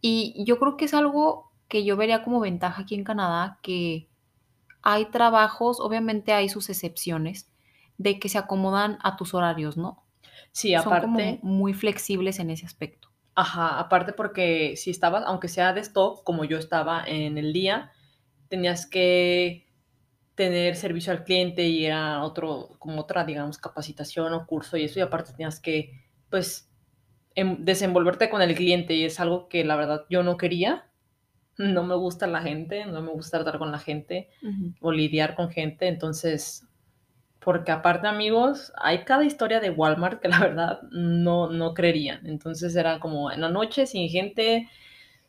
Y 0.00 0.44
yo 0.46 0.58
creo 0.58 0.76
que 0.76 0.86
es 0.86 0.94
algo 0.94 1.52
que 1.68 1.84
yo 1.84 1.96
vería 1.96 2.22
como 2.22 2.40
ventaja 2.40 2.82
aquí 2.82 2.94
en 2.94 3.04
Canadá, 3.04 3.58
que 3.62 4.08
hay 4.82 5.06
trabajos, 5.06 5.80
obviamente 5.80 6.32
hay 6.32 6.48
sus 6.48 6.68
excepciones, 6.70 7.50
de 7.98 8.18
que 8.18 8.28
se 8.28 8.38
acomodan 8.38 8.98
a 9.02 9.16
tus 9.16 9.34
horarios, 9.34 9.76
¿no? 9.76 10.04
Sí, 10.52 10.74
Son 10.74 11.00
como 11.00 11.18
aparte, 11.18 11.40
muy 11.42 11.72
flexibles 11.74 12.38
en 12.40 12.50
ese 12.50 12.66
aspecto. 12.66 13.08
Ajá, 13.34 13.78
aparte 13.78 14.12
porque 14.12 14.76
si 14.76 14.90
estabas, 14.90 15.24
aunque 15.26 15.48
sea 15.48 15.72
de 15.72 15.80
stock, 15.80 16.22
como 16.24 16.44
yo 16.44 16.58
estaba 16.58 17.04
en 17.06 17.38
el 17.38 17.52
día, 17.52 17.92
tenías 18.48 18.86
que 18.86 19.66
tener 20.34 20.76
servicio 20.76 21.12
al 21.12 21.24
cliente 21.24 21.64
y 21.68 21.86
era 21.86 22.22
otro, 22.24 22.70
como 22.78 23.00
otra, 23.02 23.24
digamos, 23.24 23.58
capacitación 23.58 24.32
o 24.34 24.46
curso 24.46 24.76
y 24.76 24.84
eso, 24.84 24.98
y 25.00 25.02
aparte 25.02 25.32
tenías 25.32 25.60
que, 25.60 25.92
pues, 26.30 26.70
em- 27.34 27.64
desenvolverte 27.64 28.30
con 28.30 28.42
el 28.42 28.54
cliente 28.56 28.94
y 28.94 29.04
es 29.04 29.20
algo 29.20 29.48
que 29.48 29.64
la 29.64 29.76
verdad 29.76 30.06
yo 30.10 30.22
no 30.22 30.36
quería. 30.38 30.90
No 31.58 31.84
me 31.84 31.94
gusta 31.96 32.26
la 32.26 32.42
gente, 32.42 32.86
no 32.86 33.02
me 33.02 33.10
gusta 33.12 33.38
tratar 33.42 33.58
con 33.58 33.72
la 33.72 33.78
gente 33.78 34.30
o 34.80 34.92
lidiar 34.92 35.34
con 35.36 35.50
gente, 35.50 35.88
entonces, 35.88 36.66
porque 37.44 37.72
aparte 37.72 38.06
amigos, 38.06 38.72
hay 38.76 39.04
cada 39.04 39.24
historia 39.24 39.58
de 39.60 39.70
Walmart 39.70 40.20
que 40.20 40.28
la 40.28 40.38
verdad 40.38 40.82
no, 40.90 41.48
no 41.48 41.74
creerían. 41.74 42.26
Entonces 42.26 42.74
era 42.76 43.00
como 43.00 43.30
en 43.30 43.40
la 43.40 43.48
noche, 43.48 43.86
sin 43.86 44.08
gente, 44.08 44.68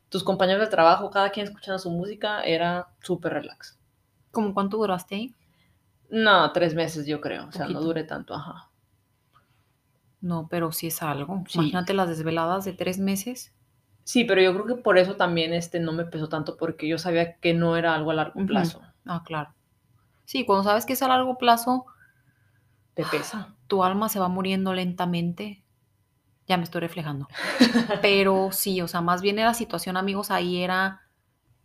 tus 0.09 0.23
compañeros 0.23 0.61
de 0.61 0.69
trabajo, 0.69 1.09
cada 1.09 1.31
quien 1.31 1.47
escuchando 1.47 1.79
su 1.79 1.89
música, 1.89 2.43
era 2.43 2.87
súper 3.01 3.33
relax. 3.33 3.79
¿Cómo 4.31 4.53
cuánto 4.53 4.77
duraste 4.77 5.15
ahí? 5.15 5.35
No, 6.09 6.51
tres 6.51 6.75
meses 6.75 7.07
yo 7.07 7.19
creo, 7.19 7.47
o 7.47 7.51
sea, 7.51 7.67
no 7.67 7.81
duré 7.81 8.03
tanto, 8.03 8.35
ajá. 8.35 8.69
No, 10.21 10.47
pero 10.49 10.71
sí 10.71 10.87
es 10.87 11.01
algo. 11.01 11.43
Sí. 11.47 11.57
Imagínate 11.57 11.93
las 11.93 12.09
desveladas 12.09 12.63
de 12.63 12.73
tres 12.73 12.99
meses. 12.99 13.53
Sí, 14.03 14.23
pero 14.23 14.41
yo 14.41 14.53
creo 14.53 14.65
que 14.65 14.81
por 14.81 14.97
eso 14.97 15.15
también 15.15 15.53
este 15.53 15.79
no 15.79 15.91
me 15.93 16.05
pesó 16.05 16.29
tanto, 16.29 16.57
porque 16.57 16.87
yo 16.87 16.99
sabía 16.99 17.37
que 17.37 17.53
no 17.53 17.75
era 17.75 17.95
algo 17.95 18.11
a 18.11 18.13
largo 18.13 18.45
plazo. 18.45 18.81
Ah, 19.05 19.23
claro. 19.25 19.53
Sí, 20.25 20.45
cuando 20.45 20.63
sabes 20.63 20.85
que 20.85 20.93
es 20.93 21.01
a 21.01 21.07
largo 21.07 21.37
plazo, 21.37 21.87
Te 22.93 23.03
pesa. 23.05 23.55
tu 23.67 23.83
alma 23.83 24.09
se 24.09 24.19
va 24.19 24.27
muriendo 24.27 24.73
lentamente. 24.73 25.63
Ya 26.47 26.57
me 26.57 26.63
estoy 26.63 26.81
reflejando. 26.81 27.27
Pero 28.01 28.49
sí, 28.51 28.81
o 28.81 28.87
sea, 28.87 29.01
más 29.01 29.21
bien 29.21 29.39
era 29.39 29.53
situación, 29.53 29.97
amigos, 29.97 30.29
ahí 30.29 30.61
era, 30.61 31.01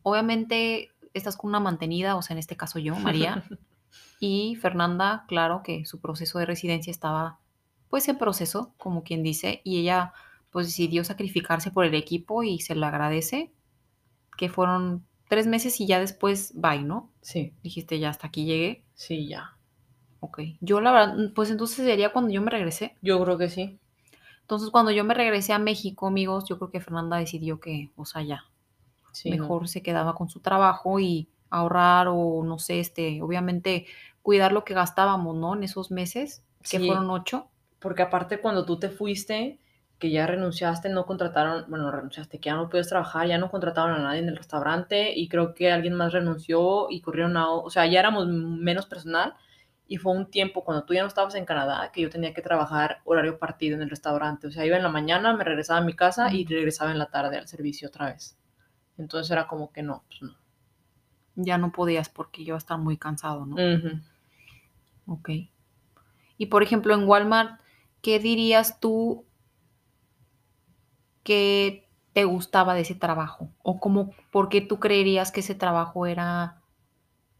obviamente, 0.02 0.90
estás 1.14 1.37
con 1.37 1.49
una 1.50 1.61
mantenida, 1.61 2.16
o 2.16 2.23
sea, 2.23 2.35
en 2.35 2.38
este 2.38 2.56
caso 2.56 2.78
yo, 2.78 2.94
María, 2.97 3.44
y 4.20 4.56
Fernanda, 4.56 5.25
claro 5.26 5.62
que 5.64 5.85
su 5.85 6.00
proceso 6.00 6.38
de 6.38 6.47
residencia 6.47 6.90
estaba, 6.90 7.40
pues, 7.90 8.08
en 8.08 8.18
proceso, 8.18 8.73
como 8.78 9.02
quien 9.02 9.23
dice, 9.23 9.61
y 9.64 9.80
ella, 9.80 10.12
pues, 10.50 10.68
decidió 10.68 11.02
sacrificarse 11.04 11.73
por 11.73 11.85
el 11.85 11.94
equipo 11.94 12.44
y 12.44 12.61
se 12.61 12.76
le 12.76 12.87
agradece, 12.87 13.52
que 14.37 14.49
fueron 14.49 15.04
tres 15.28 15.47
meses 15.47 15.80
y 15.80 15.87
ya 15.87 15.99
después, 15.99 16.52
bye, 16.54 16.82
¿no? 16.82 17.11
Sí, 17.20 17.52
Dijiste, 17.62 17.99
ya 17.99 18.11
hasta 18.11 18.28
aquí 18.28 18.44
llegué. 18.44 18.85
sí, 18.94 19.26
ya. 19.28 19.57
Ok. 20.20 20.40
Yo, 20.60 20.80
la 20.80 20.92
verdad, 20.92 21.16
pues 21.34 21.50
entonces 21.50 21.76
sería 21.76 22.12
cuando 22.12 22.32
yo 22.32 22.42
me 22.42 22.50
regresé. 22.50 22.96
Yo 23.02 23.22
creo 23.22 23.38
que 23.38 23.48
sí. 23.48 23.78
Entonces, 24.40 24.70
cuando 24.70 24.90
yo 24.90 25.04
me 25.04 25.14
regresé 25.14 25.52
a 25.52 25.58
México, 25.58 26.06
amigos, 26.06 26.44
yo 26.48 26.58
creo 26.58 26.70
que 26.70 26.80
Fernanda 26.80 27.18
decidió 27.18 27.60
que, 27.60 27.90
o 27.96 28.04
sea, 28.06 28.22
ya. 28.22 28.44
Sí, 29.12 29.30
no. 29.30 29.37
Mejor 29.37 29.68
se 29.68 29.82
quedaba 29.82 30.14
con 30.14 30.28
su 30.30 30.40
trabajo 30.40 31.00
y 31.00 31.28
ahorrar 31.50 32.08
o 32.08 32.42
no 32.44 32.58
sé, 32.58 32.80
este, 32.80 33.22
obviamente 33.22 33.87
cuidar 34.22 34.52
lo 34.52 34.64
que 34.64 34.75
gastábamos, 34.75 35.37
¿no? 35.37 35.54
En 35.54 35.62
esos 35.62 35.90
meses, 35.90 36.42
que 36.62 36.78
Sí. 36.78 36.87
fueron 36.87 37.10
8. 37.10 37.48
Porque 37.78 38.02
aparte 38.02 38.40
cuando 38.40 38.64
tú 38.64 38.78
te 38.78 38.88
fuiste, 38.90 39.58
que 39.98 40.10
ya 40.10 40.26
renunciaste, 40.26 40.88
no 40.88 41.06
contrataron, 41.06 41.64
bueno, 41.68 41.90
renunciaste, 41.90 42.38
que 42.38 42.46
ya 42.50 42.54
no 42.54 42.68
puedes 42.68 42.88
trabajar, 42.88 43.26
ya 43.26 43.38
no 43.38 43.50
contrataron 43.50 43.96
a 43.96 44.02
nadie 44.02 44.20
en 44.20 44.28
el 44.28 44.37
restaurante 44.37 45.12
y 45.16 45.28
creo 45.28 45.54
que 45.54 45.70
alguien 45.72 45.94
más 45.94 46.12
renunció 46.12 46.88
y 46.90 47.00
corrieron 47.00 47.37
a, 47.37 47.50
o 47.50 47.70
sea, 47.70 47.87
ya 47.87 48.00
éramos 48.00 48.26
menos 48.28 48.87
personal 48.87 49.34
y 49.88 49.97
fue 49.97 50.12
un 50.12 50.30
tiempo 50.30 50.64
cuando 50.64 50.85
tú 50.85 50.92
ya 50.92 51.00
no 51.00 51.09
estabas 51.09 51.35
en 51.35 51.47
Canadá 51.47 51.90
que 51.92 52.02
yo 52.02 52.11
tenía 52.11 52.35
que 52.35 52.42
trabajar 52.42 53.00
horario 53.04 53.38
partido 53.38 53.75
en 53.75 53.83
el 53.83 53.90
restaurante, 53.90 54.47
o 54.47 54.50
sea, 54.52 54.66
iba 54.66 54.76
en 54.76 54.83
la 54.83 54.90
mañana, 54.90 55.35
me 55.35 55.45
regresaba 55.45 55.80
a 55.80 55.85
mi 55.85 55.95
casa 55.95 56.33
y 56.33 56.45
regresaba 56.45 56.90
en 56.90 56.99
la 56.99 57.07
tarde 57.07 57.38
al 57.38 57.49
servicio 57.49 57.88
otra 57.88 58.07
vez. 58.07 58.38
Entonces 58.99 59.30
era 59.30 59.47
como 59.47 59.73
que 59.73 59.83
no, 59.83 60.04
pues 60.07 60.23
no. 60.23 60.37
Ya 61.37 61.57
no 61.57 61.73
podías 61.73 62.11
porque 62.11 62.45
yo 62.45 62.57
estaba 62.57 62.78
muy 62.78 62.99
cansado, 62.99 63.47
¿no? 63.47 63.57
Ok. 65.07 65.30
Y 66.37 66.47
por 66.47 66.62
ejemplo, 66.62 66.95
en 66.95 67.09
Walmart, 67.09 67.59
¿qué 68.02 68.18
dirías 68.18 68.80
tú 68.80 69.25
que 71.23 71.88
te 72.12 72.25
gustaba 72.25 72.75
de 72.75 72.83
ese 72.83 72.95
trabajo? 72.95 73.50
O 73.62 73.80
cómo, 73.80 74.12
por 74.30 74.50
qué 74.50 74.61
tú 74.61 74.78
creerías 74.80 75.33
que 75.33 75.40
ese 75.40 75.54
trabajo 75.54 76.04
era, 76.07 76.57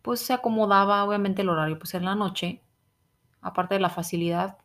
pues 0.02 0.21
se 0.21 0.33
acomodaba, 0.33 1.05
obviamente 1.05 1.43
el 1.43 1.49
horario, 1.49 1.78
pues 1.78 1.95
en 1.95 2.05
la 2.05 2.14
noche, 2.14 2.62
aparte 3.40 3.75
de 3.75 3.81
la 3.81 3.90
facilidad. 3.90 4.59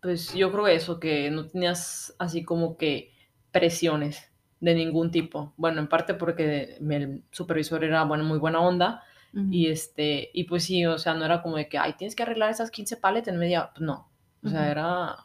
Pues 0.00 0.34
yo 0.34 0.52
creo 0.52 0.66
eso, 0.68 1.00
que 1.00 1.30
no 1.30 1.46
tenías 1.46 2.14
así 2.18 2.44
como 2.44 2.76
que 2.76 3.12
presiones 3.52 4.30
de 4.60 4.74
ningún 4.74 5.10
tipo. 5.10 5.54
Bueno, 5.56 5.80
en 5.80 5.88
parte 5.88 6.14
porque 6.14 6.76
el 6.78 7.24
supervisor 7.30 7.84
era 7.84 8.04
bueno, 8.04 8.24
muy 8.24 8.38
buena 8.38 8.60
onda 8.60 9.02
y 9.50 9.66
este, 9.66 10.30
y 10.32 10.44
pues 10.44 10.64
sí, 10.64 10.86
o 10.86 10.96
sea, 10.98 11.14
no 11.14 11.24
era 11.24 11.42
como 11.42 11.56
de 11.56 11.68
que, 11.68 11.76
ay, 11.76 11.94
tienes 11.94 12.14
que 12.14 12.22
arreglar 12.22 12.50
esas 12.50 12.70
15 12.70 12.96
paletas 12.96 13.34
en 13.34 13.40
media, 13.40 13.70
pues 13.74 13.80
no. 13.80 14.08
O 14.44 14.48
sea, 14.48 14.60
ujú. 14.60 14.70
era 14.70 15.16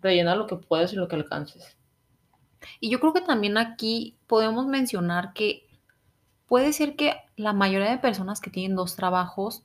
rellenar 0.00 0.36
lo 0.36 0.46
que 0.46 0.56
puedes 0.56 0.92
y 0.92 0.96
lo 0.96 1.08
que 1.08 1.16
alcances. 1.16 1.76
Y 2.80 2.90
yo 2.90 3.00
creo 3.00 3.12
que 3.12 3.20
también 3.20 3.58
aquí 3.58 4.18
podemos 4.26 4.66
mencionar 4.66 5.32
que 5.32 5.63
puede 6.46 6.72
ser 6.72 6.96
que 6.96 7.14
la 7.36 7.52
mayoría 7.52 7.90
de 7.90 7.98
personas 7.98 8.40
que 8.40 8.50
tienen 8.50 8.76
dos 8.76 8.96
trabajos, 8.96 9.64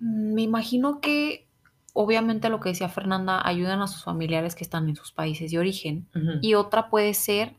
mm, 0.00 0.34
me 0.34 0.42
imagino 0.42 1.00
que 1.00 1.46
obviamente 1.92 2.50
lo 2.50 2.60
que 2.60 2.68
decía 2.68 2.90
Fernanda, 2.90 3.40
ayudan 3.42 3.80
a 3.80 3.86
sus 3.86 4.04
familiares 4.04 4.54
que 4.54 4.64
están 4.64 4.86
en 4.88 4.96
sus 4.96 5.12
países 5.12 5.50
de 5.50 5.58
origen. 5.58 6.06
Y 6.42 6.52
otra 6.52 6.90
puede 6.90 7.14
ser 7.14 7.56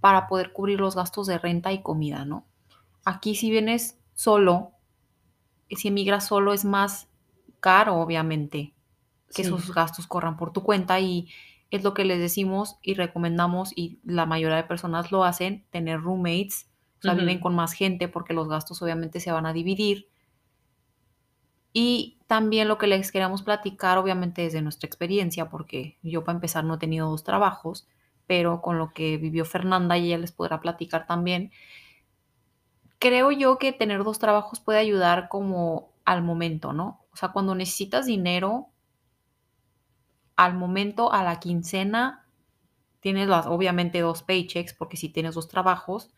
para 0.00 0.28
poder 0.28 0.52
cubrir 0.52 0.80
los 0.80 0.96
gastos 0.96 1.26
de 1.26 1.38
renta 1.38 1.72
y 1.72 1.80
comida, 1.80 2.26
¿no? 2.26 2.44
Aquí 3.06 3.34
si 3.34 3.50
vienes 3.50 3.98
solo, 4.14 4.72
si 5.70 5.88
emigras 5.88 6.26
solo 6.26 6.52
es 6.52 6.66
más 6.66 7.08
caro, 7.60 7.96
obviamente, 7.96 8.74
que 9.34 9.44
Sí. 9.44 9.48
esos 9.48 9.72
gastos 9.74 10.06
corran 10.06 10.36
por 10.36 10.52
tu 10.52 10.62
cuenta 10.62 11.00
y 11.00 11.28
es 11.70 11.82
lo 11.82 11.94
que 11.94 12.04
les 12.04 12.18
decimos 12.18 12.76
y 12.82 12.94
recomendamos 12.94 13.72
y 13.74 13.98
la 14.04 14.26
mayoría 14.26 14.56
de 14.56 14.64
personas 14.64 15.10
lo 15.10 15.24
hacen, 15.24 15.64
tener 15.70 16.02
roommates, 16.02 16.68
o 17.00 17.02
sea, 17.02 17.14
viven 17.14 17.40
con 17.40 17.54
más 17.54 17.72
gente 17.72 18.08
porque 18.08 18.34
los 18.34 18.48
gastos 18.48 18.82
obviamente 18.82 19.20
se 19.20 19.32
van 19.32 19.46
a 19.46 19.54
dividir. 19.54 20.08
Y 21.72 22.18
también 22.26 22.68
lo 22.68 22.76
que 22.76 22.86
les 22.86 23.10
queremos 23.10 23.42
platicar, 23.42 23.96
obviamente 23.96 24.42
desde 24.42 24.60
nuestra 24.60 24.86
experiencia, 24.86 25.48
porque 25.48 25.96
yo 26.02 26.24
para 26.24 26.36
empezar 26.36 26.64
no 26.64 26.74
he 26.74 26.78
tenido 26.78 27.08
dos 27.08 27.24
trabajos, 27.24 27.88
pero 28.26 28.60
con 28.60 28.76
lo 28.76 28.92
que 28.92 29.16
vivió 29.16 29.46
Fernanda 29.46 29.96
y 29.96 30.06
ella 30.06 30.18
les 30.18 30.32
podrá 30.32 30.60
platicar 30.60 31.06
también. 31.06 31.52
Creo 32.98 33.32
yo 33.32 33.56
que 33.56 33.72
tener 33.72 34.04
dos 34.04 34.18
trabajos 34.18 34.60
puede 34.60 34.78
ayudar 34.78 35.28
como 35.28 35.90
al 36.04 36.22
momento, 36.22 36.74
¿no? 36.74 37.00
O 37.12 37.16
sea, 37.16 37.30
cuando 37.30 37.54
necesitas 37.54 38.04
dinero, 38.04 38.68
al 40.36 40.54
momento, 40.54 41.12
a 41.12 41.22
la 41.22 41.40
quincena, 41.40 42.26
tienes 43.00 43.26
las, 43.26 43.46
obviamente 43.46 44.00
dos 44.00 44.22
paychecks, 44.22 44.74
porque 44.74 44.96
si 44.98 45.08
tienes 45.08 45.34
dos 45.34 45.48
trabajos, 45.48 46.10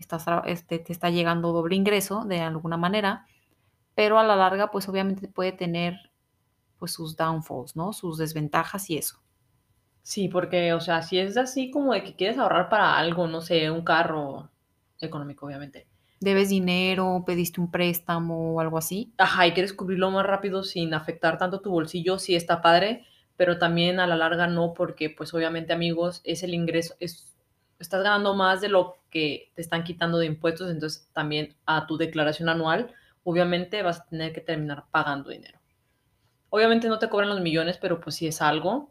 estás, 0.00 0.24
este, 0.46 0.78
te 0.78 0.92
está 0.92 1.10
llegando 1.10 1.52
doble 1.52 1.76
ingreso 1.76 2.24
de 2.24 2.40
alguna 2.40 2.76
manera, 2.76 3.26
pero 3.94 4.18
a 4.18 4.24
la 4.24 4.36
larga, 4.36 4.70
pues 4.70 4.88
obviamente 4.88 5.28
puede 5.28 5.52
tener 5.52 6.10
pues 6.78 6.92
sus 6.92 7.16
downfalls, 7.16 7.76
¿no? 7.76 7.92
Sus 7.92 8.18
desventajas 8.18 8.88
y 8.90 8.96
eso. 8.96 9.20
Sí, 10.02 10.28
porque, 10.28 10.72
o 10.72 10.80
sea, 10.80 11.02
si 11.02 11.18
es 11.18 11.36
así 11.36 11.70
como 11.70 11.92
de 11.92 12.02
que 12.02 12.16
quieres 12.16 12.38
ahorrar 12.38 12.68
para 12.68 12.96
algo, 12.96 13.28
no 13.28 13.42
sé, 13.42 13.70
un 13.70 13.84
carro 13.84 14.50
económico, 14.98 15.46
obviamente. 15.46 15.86
Debes 16.20 16.48
dinero, 16.48 17.22
pediste 17.26 17.60
un 17.60 17.70
préstamo 17.70 18.54
o 18.54 18.60
algo 18.60 18.78
así. 18.78 19.12
Ajá, 19.18 19.46
y 19.46 19.52
quieres 19.52 19.72
cubrirlo 19.72 20.10
más 20.10 20.26
rápido 20.26 20.62
sin 20.62 20.92
afectar 20.94 21.38
tanto 21.38 21.60
tu 21.60 21.70
bolsillo, 21.70 22.18
sí 22.18 22.34
está 22.34 22.60
padre, 22.60 23.04
pero 23.36 23.58
también 23.58 24.00
a 24.00 24.06
la 24.06 24.16
larga 24.16 24.46
no, 24.46 24.74
porque 24.74 25.10
pues 25.10 25.32
obviamente 25.32 25.72
amigos, 25.72 26.20
es 26.24 26.42
el 26.42 26.54
ingreso, 26.54 26.94
es, 27.00 27.34
estás 27.78 28.02
ganando 28.02 28.34
más 28.34 28.60
de 28.60 28.68
lo 28.68 28.99
que 29.10 29.50
te 29.54 29.62
están 29.62 29.84
quitando 29.84 30.18
de 30.18 30.26
impuestos, 30.26 30.70
entonces 30.70 31.10
también 31.12 31.54
a 31.66 31.86
tu 31.86 31.96
declaración 31.96 32.48
anual, 32.48 32.94
obviamente 33.24 33.82
vas 33.82 34.00
a 34.00 34.06
tener 34.06 34.32
que 34.32 34.40
terminar 34.40 34.84
pagando 34.90 35.30
dinero. 35.30 35.58
Obviamente 36.48 36.88
no 36.88 36.98
te 36.98 37.08
cobran 37.08 37.28
los 37.28 37.40
millones, 37.40 37.78
pero 37.78 38.00
pues 38.00 38.16
sí 38.16 38.26
es 38.26 38.40
algo 38.42 38.90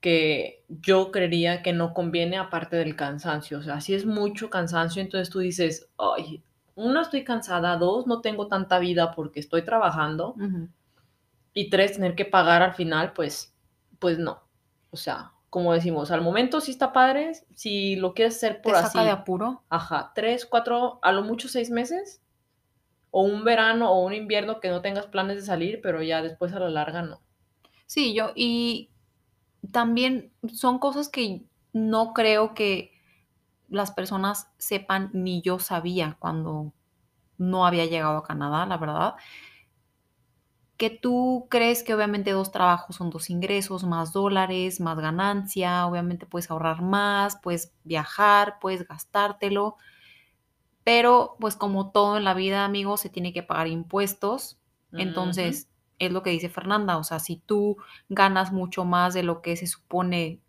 que 0.00 0.64
yo 0.68 1.10
creería 1.10 1.62
que 1.62 1.72
no 1.72 1.94
conviene 1.94 2.36
aparte 2.38 2.76
del 2.76 2.96
cansancio. 2.96 3.58
O 3.58 3.62
sea, 3.62 3.80
si 3.80 3.94
es 3.94 4.04
mucho 4.04 4.50
cansancio, 4.50 5.02
entonces 5.02 5.30
tú 5.30 5.40
dices, 5.40 5.88
ay, 5.98 6.42
uno, 6.74 7.00
estoy 7.00 7.24
cansada, 7.24 7.76
dos, 7.76 8.06
no 8.06 8.20
tengo 8.20 8.48
tanta 8.48 8.78
vida 8.78 9.12
porque 9.12 9.40
estoy 9.40 9.62
trabajando, 9.62 10.36
y 11.54 11.70
tres, 11.70 11.94
tener 11.94 12.14
que 12.14 12.26
pagar 12.26 12.62
al 12.62 12.74
final, 12.74 13.14
pues, 13.14 13.54
pues 13.98 14.18
no. 14.18 14.42
O 14.90 14.96
sea, 14.96 15.32
como 15.56 15.72
decimos, 15.72 16.10
al 16.10 16.20
momento 16.20 16.60
sí 16.60 16.70
está 16.70 16.92
padre, 16.92 17.32
si 17.54 17.96
lo 17.96 18.12
quieres 18.12 18.36
hacer 18.36 18.56
Te 18.56 18.62
por 18.62 18.74
saca 18.74 18.88
así, 18.88 18.98
de 18.98 19.08
apuro. 19.08 19.62
ajá, 19.70 20.12
tres, 20.14 20.44
cuatro, 20.44 20.98
a 21.00 21.12
lo 21.12 21.22
mucho 21.22 21.48
seis 21.48 21.70
meses, 21.70 22.20
o 23.10 23.22
un 23.22 23.42
verano 23.42 23.90
o 23.90 24.04
un 24.04 24.12
invierno 24.12 24.60
que 24.60 24.68
no 24.68 24.82
tengas 24.82 25.06
planes 25.06 25.36
de 25.36 25.42
salir, 25.46 25.80
pero 25.82 26.02
ya 26.02 26.20
después 26.20 26.52
a 26.52 26.58
la 26.58 26.68
larga 26.68 27.00
no. 27.00 27.22
Sí, 27.86 28.12
yo, 28.12 28.32
y 28.34 28.90
también 29.72 30.30
son 30.52 30.78
cosas 30.78 31.08
que 31.08 31.46
no 31.72 32.12
creo 32.12 32.52
que 32.52 32.92
las 33.70 33.92
personas 33.92 34.50
sepan, 34.58 35.08
ni 35.14 35.40
yo 35.40 35.58
sabía 35.58 36.18
cuando 36.18 36.74
no 37.38 37.64
había 37.64 37.86
llegado 37.86 38.18
a 38.18 38.24
Canadá, 38.24 38.66
la 38.66 38.76
verdad. 38.76 39.14
Que 40.76 40.90
tú 40.90 41.46
crees 41.48 41.82
que 41.82 41.94
obviamente 41.94 42.32
dos 42.32 42.52
trabajos 42.52 42.96
son 42.96 43.10
dos 43.10 43.30
ingresos, 43.30 43.84
más 43.84 44.12
dólares, 44.12 44.80
más 44.80 44.98
ganancia, 44.98 45.86
obviamente 45.86 46.26
puedes 46.26 46.50
ahorrar 46.50 46.82
más, 46.82 47.38
puedes 47.42 47.72
viajar, 47.84 48.58
puedes 48.60 48.86
gastártelo, 48.86 49.76
pero 50.84 51.36
pues 51.40 51.56
como 51.56 51.90
todo 51.90 52.16
en 52.16 52.24
la 52.24 52.34
vida, 52.34 52.64
amigos, 52.64 53.00
se 53.00 53.08
tiene 53.08 53.32
que 53.32 53.42
pagar 53.42 53.68
impuestos. 53.68 54.58
Entonces, 54.92 55.68
es 55.98 56.12
lo 56.12 56.22
que 56.22 56.30
dice 56.30 56.48
Fernanda, 56.48 56.96
o 56.98 57.04
sea, 57.04 57.18
si 57.18 57.36
tú 57.36 57.76
ganas 58.08 58.52
mucho 58.52 58.84
más 58.84 59.14
de 59.14 59.22
lo 59.22 59.42
que 59.42 59.56
se 59.56 59.66
supone 59.66 60.40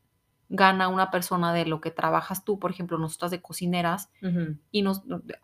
gana 0.49 0.87
una 0.87 1.11
persona 1.11 1.53
de 1.53 1.65
lo 1.65 1.81
que 1.81 1.91
trabajas 1.91 2.45
tú, 2.45 2.59
por 2.59 2.71
ejemplo, 2.71 2.97
nosotras 2.97 3.31
de 3.31 3.41
cocineras, 3.41 4.09
y 4.71 4.81
nos 4.81 5.03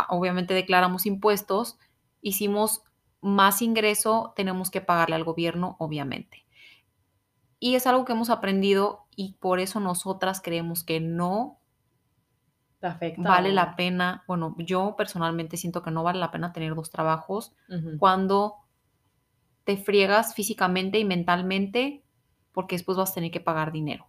obviamente 0.09 0.53
declaramos 0.53 1.05
impuestos, 1.05 1.77
hicimos 2.21 2.83
más 3.23 3.61
ingreso, 3.61 4.33
tenemos 4.35 4.69
que 4.69 4.81
pagarle 4.81 5.15
al 5.15 5.23
gobierno, 5.23 5.75
obviamente. 5.79 6.45
Y 7.59 7.75
es 7.75 7.87
algo 7.87 8.05
que 8.05 8.11
hemos 8.11 8.29
aprendido 8.29 9.07
y 9.15 9.33
por 9.39 9.59
eso 9.59 9.79
nosotras 9.79 10.41
creemos 10.41 10.83
que 10.83 10.99
no 10.99 11.59
afecta 12.81 13.21
vale 13.21 13.53
la 13.53 13.77
pena, 13.77 14.25
bueno, 14.27 14.55
yo 14.57 14.95
personalmente 14.97 15.55
siento 15.55 15.81
que 15.81 15.91
no 15.91 16.03
vale 16.03 16.19
la 16.19 16.31
pena 16.31 16.51
tener 16.51 16.75
dos 16.75 16.89
trabajos 16.89 17.55
cuando 17.97 18.57
te 19.63 19.77
friegas 19.77 20.35
físicamente 20.35 20.99
y 20.99 21.05
mentalmente 21.05 22.03
porque 22.51 22.75
después 22.75 22.97
vas 22.97 23.11
a 23.11 23.15
tener 23.15 23.31
que 23.31 23.39
pagar 23.39 23.71
dinero. 23.71 24.07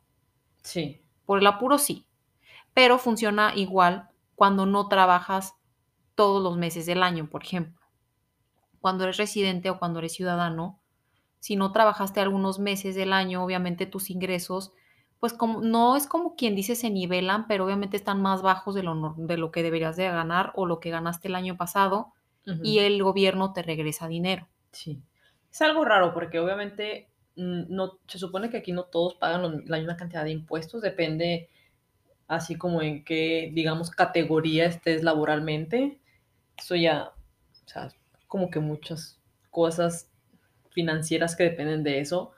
Sí. 0.63 1.03
Por 1.25 1.39
el 1.39 1.47
apuro 1.47 1.79
sí, 1.79 2.07
pero 2.75 2.99
funciona 2.99 3.53
igual 3.55 4.09
cuando 4.35 4.67
no 4.67 4.89
trabajas 4.89 5.55
todos 6.15 6.43
los 6.43 6.57
meses 6.57 6.87
del 6.87 7.03
año, 7.03 7.29
por 7.31 7.45
ejemplo. 7.45 7.84
Cuando 8.85 9.05
eres 9.05 9.17
residente 9.17 9.71
o 9.71 9.79
cuando 9.79 10.01
eres 10.01 10.13
ciudadano, 10.13 10.79
si 11.39 11.57
no 11.57 11.73
trabajaste 11.73 12.21
algunos 12.21 12.59
meses 12.59 12.95
del 12.95 13.15
año, 13.15 13.43
obviamente 13.43 13.87
tus 13.87 14.11
ingresos, 14.11 14.75
pues 15.21 15.33
como, 15.33 15.63
no 15.63 15.97
es 15.97 16.07
como 16.07 16.37
quien 16.37 16.55
dice 16.55 16.75
se 16.75 16.91
nivelan, 16.91 17.47
pero 17.47 17.65
obviamente 17.65 17.97
están 17.97 18.21
más 18.21 18.43
bajos 18.43 18.75
de 18.75 18.83
lo, 18.83 19.15
de 19.17 19.39
lo 19.39 19.51
que 19.53 19.63
deberías 19.63 19.97
de 19.97 20.05
ganar 20.05 20.53
o 20.55 20.67
lo 20.67 20.81
que 20.81 20.91
ganaste 20.91 21.29
el 21.29 21.35
año 21.35 21.57
pasado 21.57 22.13
y 22.63 22.81
el 22.81 23.03
gobierno 23.03 23.55
te 23.55 23.63
regresa 23.63 24.07
dinero. 24.07 24.49
Sí. 24.73 25.01
Es 25.51 25.63
algo 25.63 25.87
raro 25.87 26.13
porque 26.13 26.39
obviamente 26.39 27.09
mm, 27.37 27.75
no, 27.75 28.01
se 28.07 28.19
supone 28.19 28.51
que 28.51 28.59
aquí 28.59 28.73
no 28.73 28.83
todos 28.83 29.15
pagan 29.15 29.65
la 29.65 29.79
misma 29.79 29.97
cantidad 29.97 30.25
de 30.25 30.33
impuestos, 30.33 30.83
depende 30.83 31.49
así 32.29 32.57
como 32.57 32.83
en 32.83 33.03
qué, 33.03 33.51
digamos, 33.55 33.91
categoría 33.91 34.67
estés 34.67 35.03
laboralmente. 35.03 36.01
Eso 36.59 36.77
ya, 36.77 37.13
o 37.15 37.67
sea, 37.69 37.89
como 38.35 38.51
que 38.51 38.61
muchas 38.61 39.21
cosas 39.53 40.11
financieras 40.71 41.37
que 41.37 41.45
dependen 41.45 41.85
de 41.85 42.01
eso, 42.01 42.33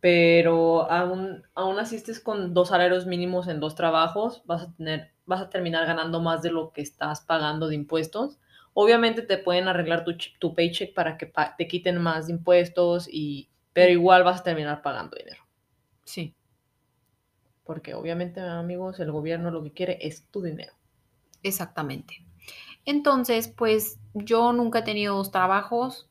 pero 0.00 0.90
aún, 0.90 1.42
aún 1.54 1.78
así 1.80 1.96
estés 1.96 2.20
con 2.20 2.54
dos 2.54 2.68
salarios 2.68 3.06
mínimos 3.06 3.48
en 3.48 3.60
dos 3.60 3.74
trabajos, 3.74 4.42
vas 4.46 4.62
a 4.62 4.72
tener, 4.76 5.12
vas 5.26 5.40
a 5.42 5.50
terminar 5.50 5.86
ganando 5.86 6.20
más 6.20 6.42
de 6.42 6.52
lo 6.52 6.72
que 6.72 6.82
estás 6.82 7.20
pagando 7.22 7.68
de 7.68 7.74
impuestos. 7.74 8.38
Obviamente 8.74 9.22
te 9.22 9.38
pueden 9.38 9.68
arreglar 9.68 10.04
tu, 10.04 10.16
tu 10.38 10.54
paycheck 10.54 10.94
para 10.94 11.18
que 11.18 11.26
pa- 11.26 11.56
te 11.56 11.68
quiten 11.68 11.98
más 11.98 12.28
de 12.28 12.34
impuestos, 12.34 13.08
y, 13.10 13.50
pero 13.72 13.92
igual 13.92 14.24
vas 14.24 14.40
a 14.40 14.44
terminar 14.44 14.82
pagando 14.82 15.16
dinero. 15.16 15.42
Sí, 16.04 16.34
Porque 17.64 17.94
obviamente, 17.94 18.38
amigos, 18.42 19.00
el 19.00 19.12
gobierno 19.12 19.50
lo 19.50 19.62
que 19.62 19.72
quiere 19.72 19.96
es 20.06 20.26
tu 20.30 20.42
dinero. 20.42 20.74
exactamente. 21.42 22.24
Entonces, 22.86 23.48
pues 23.48 23.99
yo 24.14 24.52
nunca 24.52 24.80
he 24.80 24.82
tenido 24.82 25.16
dos 25.16 25.30
trabajos. 25.30 26.08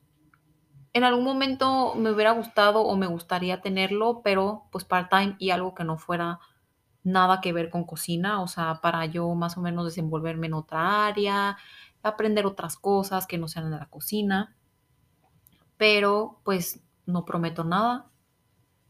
En 0.92 1.04
algún 1.04 1.24
momento 1.24 1.94
me 1.94 2.10
hubiera 2.10 2.32
gustado 2.32 2.82
o 2.82 2.96
me 2.96 3.06
gustaría 3.06 3.60
tenerlo, 3.60 4.22
pero 4.22 4.64
pues 4.72 4.84
part-time 4.84 5.36
y 5.38 5.50
algo 5.50 5.74
que 5.74 5.84
no 5.84 5.98
fuera 5.98 6.40
nada 7.02 7.40
que 7.40 7.52
ver 7.52 7.70
con 7.70 7.84
cocina, 7.84 8.42
o 8.42 8.48
sea, 8.48 8.80
para 8.82 9.06
yo 9.06 9.34
más 9.34 9.56
o 9.56 9.60
menos 9.62 9.84
desenvolverme 9.84 10.48
en 10.48 10.54
otra 10.54 11.06
área, 11.06 11.56
aprender 12.02 12.46
otras 12.46 12.76
cosas 12.76 13.26
que 13.26 13.38
no 13.38 13.48
sean 13.48 13.70
de 13.70 13.78
la 13.78 13.86
cocina, 13.86 14.56
pero 15.76 16.40
pues 16.44 16.82
no 17.06 17.24
prometo 17.24 17.64
nada. 17.64 18.06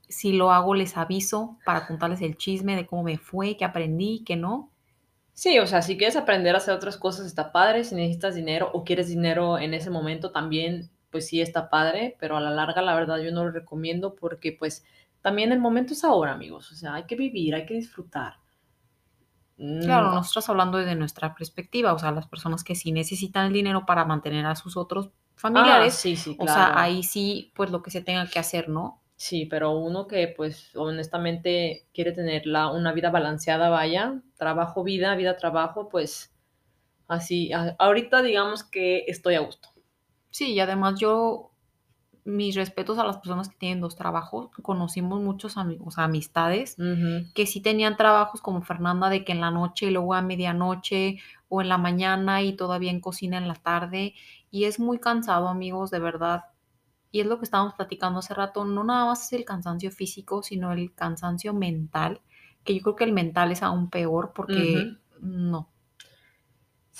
Si 0.08 0.32
lo 0.32 0.50
hago, 0.50 0.74
les 0.74 0.96
aviso 0.96 1.58
para 1.64 1.86
contarles 1.86 2.20
el 2.20 2.36
chisme 2.36 2.74
de 2.74 2.86
cómo 2.86 3.04
me 3.04 3.18
fue, 3.18 3.56
qué 3.56 3.64
aprendí, 3.64 4.24
qué 4.24 4.36
no. 4.36 4.70
Sí, 5.32 5.58
o 5.58 5.66
sea, 5.66 5.82
si 5.82 5.96
quieres 5.96 6.16
aprender 6.16 6.54
a 6.54 6.58
hacer 6.58 6.74
otras 6.74 6.96
cosas 6.96 7.26
está 7.26 7.50
padre, 7.52 7.82
si 7.84 7.94
necesitas 7.94 8.34
dinero 8.34 8.70
o 8.74 8.84
quieres 8.84 9.08
dinero 9.08 9.58
en 9.58 9.74
ese 9.74 9.90
momento 9.90 10.30
también, 10.32 10.90
pues 11.10 11.26
sí 11.28 11.40
está 11.40 11.70
padre, 11.70 12.16
pero 12.20 12.36
a 12.36 12.40
la 12.40 12.50
larga 12.50 12.82
la 12.82 12.94
verdad 12.94 13.18
yo 13.18 13.32
no 13.32 13.44
lo 13.44 13.50
recomiendo 13.50 14.14
porque 14.14 14.52
pues 14.52 14.84
también 15.22 15.52
el 15.52 15.58
momento 15.60 15.94
es 15.94 16.04
ahora, 16.04 16.32
amigos, 16.32 16.70
o 16.72 16.74
sea, 16.74 16.94
hay 16.94 17.04
que 17.06 17.16
vivir, 17.16 17.54
hay 17.54 17.66
que 17.66 17.74
disfrutar. 17.74 18.34
Claro, 19.78 20.10
Mm, 20.10 20.14
nosotros 20.14 20.48
hablando 20.50 20.78
desde 20.78 20.94
nuestra 20.94 21.34
perspectiva, 21.34 21.92
o 21.94 21.98
sea, 21.98 22.12
las 22.12 22.26
personas 22.28 22.64
que 22.64 22.74
sí 22.74 22.92
necesitan 22.92 23.46
el 23.46 23.52
dinero 23.54 23.86
para 23.86 24.04
mantener 24.04 24.44
a 24.46 24.54
sus 24.56 24.76
otros 24.76 25.10
Ah, 25.54 25.90
familiares, 25.90 25.94
sí, 25.94 26.16
sí, 26.16 26.36
o 26.36 26.46
sea, 26.48 26.66
claro. 26.66 26.78
ahí 26.78 27.02
sí, 27.02 27.52
pues 27.54 27.70
lo 27.70 27.82
que 27.82 27.90
se 27.90 28.02
tenga 28.02 28.28
que 28.28 28.38
hacer, 28.38 28.68
¿no? 28.68 29.00
Sí, 29.20 29.44
pero 29.46 29.72
uno 29.78 30.06
que 30.06 30.28
pues 30.28 30.74
honestamente 30.76 31.86
quiere 31.92 32.12
tener 32.12 32.46
la, 32.46 32.70
una 32.72 32.92
vida 32.92 33.10
balanceada, 33.10 33.68
vaya, 33.68 34.22
trabajo, 34.36 34.82
vida, 34.82 35.14
vida, 35.14 35.36
trabajo, 35.36 35.88
pues 35.90 36.34
así, 37.08 37.52
a- 37.52 37.76
ahorita 37.78 38.22
digamos 38.22 38.64
que 38.64 39.04
estoy 39.08 39.36
a 39.36 39.40
gusto. 39.40 39.70
Sí, 40.30 40.52
y 40.54 40.60
además 40.60 41.00
yo, 41.00 41.52
mis 42.24 42.56
respetos 42.56 42.98
a 42.98 43.04
las 43.06 43.18
personas 43.18 43.48
que 43.50 43.56
tienen 43.58 43.80
dos 43.82 43.96
trabajos, 43.96 44.50
conocimos 44.62 45.20
muchos 45.22 45.56
amigos, 45.58 45.98
amistades 45.98 46.80
que 47.34 47.46
sí 47.46 47.60
tenían 47.62 47.96
trabajos 47.96 48.40
como 48.42 48.62
Fernanda, 48.62 49.10
de 49.10 49.24
que 49.24 49.32
en 49.32 49.40
la 49.42 49.50
noche 49.52 49.86
y 49.86 49.90
luego 49.92 50.14
a 50.14 50.22
medianoche 50.22 51.18
o 51.48 51.62
en 51.62 51.68
la 51.70 51.78
mañana 51.78 52.42
y 52.42 52.54
todavía 52.56 52.90
en 52.92 53.00
cocina 53.00 53.38
en 53.38 53.48
la 53.48 53.54
tarde. 53.56 54.14
Y 54.50 54.64
es 54.64 54.80
muy 54.80 54.98
cansado, 55.00 55.48
amigos, 55.48 55.90
de 55.92 56.00
verdad. 56.00 56.44
Y 57.10 57.20
es 57.20 57.26
lo 57.26 57.38
que 57.38 57.44
estábamos 57.44 57.74
platicando 57.74 58.20
hace 58.20 58.34
rato, 58.34 58.64
no 58.64 58.84
nada 58.84 59.06
más 59.06 59.24
es 59.26 59.32
el 59.32 59.44
cansancio 59.44 59.90
físico, 59.90 60.42
sino 60.42 60.72
el 60.72 60.94
cansancio 60.94 61.52
mental, 61.52 62.20
que 62.64 62.74
yo 62.74 62.82
creo 62.82 62.96
que 62.96 63.04
el 63.04 63.12
mental 63.12 63.50
es 63.52 63.62
aún 63.62 63.90
peor 63.90 64.32
porque 64.34 64.96
no, 65.20 65.68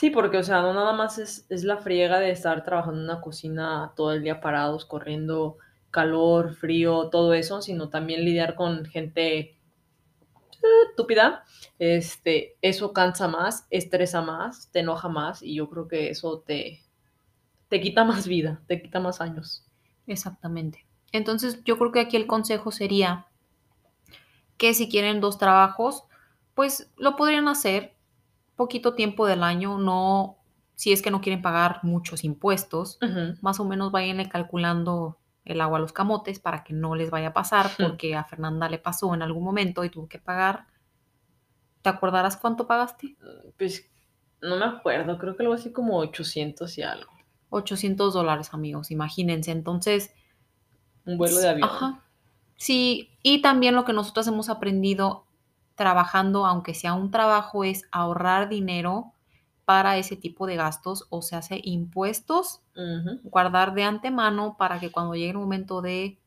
Sí, 0.01 0.09
porque, 0.09 0.39
o 0.39 0.43
sea, 0.43 0.63
no 0.63 0.73
nada 0.73 0.95
más 0.95 1.19
es, 1.19 1.45
es 1.51 1.63
la 1.63 1.77
friega 1.77 2.21
de 2.21 2.31
estar 2.31 2.65
trabajando 2.65 3.01
en 3.01 3.05
una 3.05 3.21
cocina 3.21 3.93
todo 3.95 4.13
el 4.13 4.23
día 4.23 4.41
parados, 4.41 4.87
corriendo 4.87 5.59
calor, 5.91 6.55
frío, 6.55 7.11
todo 7.11 7.35
eso, 7.35 7.61
sino 7.61 7.91
también 7.91 8.25
lidiar 8.25 8.55
con 8.55 8.87
gente 8.87 9.59
estúpida. 10.89 11.45
Este, 11.79 12.57
eso 12.63 12.95
cansa 12.95 13.29
más, 13.29 13.67
estresa 13.69 14.23
más, 14.23 14.71
te 14.73 14.81
enoja 14.81 15.09
más 15.09 15.43
y 15.43 15.57
yo 15.57 15.69
creo 15.69 15.87
que 15.87 16.09
eso 16.09 16.41
te, 16.47 16.81
te 17.69 17.81
quita 17.81 18.05
más 18.05 18.27
vida, 18.27 18.63
te 18.67 18.81
quita 18.81 19.01
más 19.01 19.21
años. 19.21 19.70
Exactamente. 20.13 20.87
Entonces 21.13 21.63
yo 21.65 21.79
creo 21.79 21.93
que 21.93 22.01
aquí 22.01 22.17
el 22.17 22.27
consejo 22.27 22.71
sería 22.71 23.27
que 24.57 24.75
si 24.75 24.89
quieren 24.89 25.21
dos 25.21 25.39
trabajos, 25.39 26.05
pues 26.55 26.93
lo 26.97 27.17
podrían 27.17 27.49
hacer 27.49 27.97
poquito 28.57 28.95
tiempo 28.95 29.27
del 29.27 29.43
año, 29.43 29.79
no 29.79 30.37
si 30.75 30.93
es 30.93 31.03
que 31.03 31.11
no 31.11 31.21
quieren 31.21 31.43
pagar 31.43 31.81
muchos 31.83 32.25
impuestos, 32.25 32.99
más 33.43 33.61
o 33.61 33.65
menos 33.67 33.93
váyanle 33.93 34.29
calculando 34.29 35.19
el 35.45 35.61
agua 35.61 35.79
a 35.79 35.81
los 35.81 35.93
camotes 35.93 36.41
para 36.41 36.65
que 36.65 36.73
no 36.73 36.95
les 36.95 37.11
vaya 37.11 37.29
a 37.29 37.33
pasar, 37.33 37.71
porque 37.79 38.15
a 38.15 38.25
Fernanda 38.25 38.69
le 38.69 38.79
pasó 38.79 39.15
en 39.15 39.21
algún 39.21 39.45
momento 39.45 39.85
y 39.85 39.91
tuvo 39.91 40.09
que 40.09 40.19
pagar. 40.19 40.67
¿Te 41.83 41.91
acordarás 41.91 42.37
cuánto 42.37 42.67
pagaste? 42.67 43.17
Pues 43.59 43.91
no 44.41 44.57
me 44.57 44.65
acuerdo, 44.65 45.19
creo 45.19 45.37
que 45.37 45.43
algo 45.43 45.55
así 45.55 45.71
como 45.71 45.99
800 45.99 46.79
y 46.79 46.83
algo. 46.83 47.13
800 47.51 48.15
dólares, 48.15 48.55
amigos, 48.55 48.91
imagínense. 48.91 49.51
Entonces, 49.53 50.13
Un 51.05 51.19
vuelo 51.19 51.39
de 51.39 51.49
avión. 51.49 51.69
Ajá. 51.69 52.05
Sí, 52.57 53.11
y 53.23 53.43
también 53.43 53.75
lo 53.75 53.85
que 53.85 53.93
nosotros 53.93 54.27
hemos 54.27 54.49
aprendido 54.51 55.27
trabajando, 55.75 56.47
aunque 56.47 56.75
sea 56.75 56.95
un 56.95 57.11
trabajo, 57.11 57.65
es 57.65 57.85
ahorrar 57.91 58.49
dinero 58.49 59.15
para 59.65 59.97
ese 59.97 60.17
tipo 60.17 60.47
de 60.47 60.57
gastos, 60.57 61.07
o 61.11 61.23
sea, 61.23 61.39
hace 61.39 61.61
impuestos, 61.65 62.61
guardar 63.23 63.73
de 63.75 63.85
antemano 63.85 64.57
para 64.59 64.81
que 64.81 64.91
cuando 64.91 65.15
llegue 65.15 65.31
el 65.31 65.39
momento 65.39 65.81
de, 65.81 66.19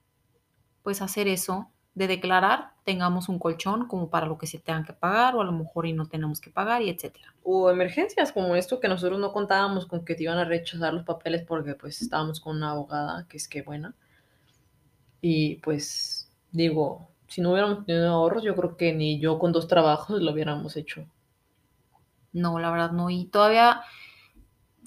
pues, 0.81 1.01
hacer 1.01 1.27
eso, 1.27 1.69
de 1.93 2.07
declarar, 2.07 2.72
tengamos 2.83 3.29
un 3.29 3.39
colchón 3.39 3.87
como 3.87 4.09
para 4.09 4.25
lo 4.25 4.37
que 4.37 4.47
se 4.47 4.59
tengan 4.59 4.83
que 4.83 4.93
pagar 4.93 5.35
o 5.35 5.41
a 5.41 5.45
lo 5.45 5.51
mejor 5.51 5.85
y 5.85 5.93
no 5.93 6.07
tenemos 6.07 6.41
que 6.41 6.49
pagar 6.49 6.81
y 6.81 6.89
etcétera. 6.89 7.33
O 7.43 7.69
emergencias 7.69 8.31
como 8.31 8.55
esto 8.55 8.79
que 8.79 8.87
nosotros 8.87 9.19
no 9.19 9.31
contábamos 9.31 9.85
con 9.85 10.03
que 10.03 10.15
te 10.15 10.23
iban 10.23 10.37
a 10.37 10.45
rechazar 10.45 10.93
los 10.93 11.03
papeles 11.03 11.43
porque 11.43 11.75
pues 11.75 12.01
estábamos 12.01 12.39
con 12.39 12.57
una 12.57 12.71
abogada 12.71 13.25
que 13.27 13.37
es 13.37 13.47
que 13.47 13.61
buena. 13.61 13.95
Y 15.21 15.55
pues 15.57 16.31
digo, 16.51 17.09
si 17.27 17.41
no 17.41 17.51
hubiéramos 17.51 17.85
tenido 17.85 18.09
ahorros, 18.09 18.43
yo 18.43 18.55
creo 18.55 18.75
que 18.75 18.93
ni 18.93 19.19
yo 19.19 19.39
con 19.39 19.51
dos 19.51 19.67
trabajos 19.67 20.21
lo 20.21 20.31
hubiéramos 20.31 20.75
hecho. 20.75 21.05
No, 22.33 22.59
la 22.59 22.69
verdad 22.71 22.91
no. 22.91 23.09
Y 23.09 23.25
todavía 23.25 23.81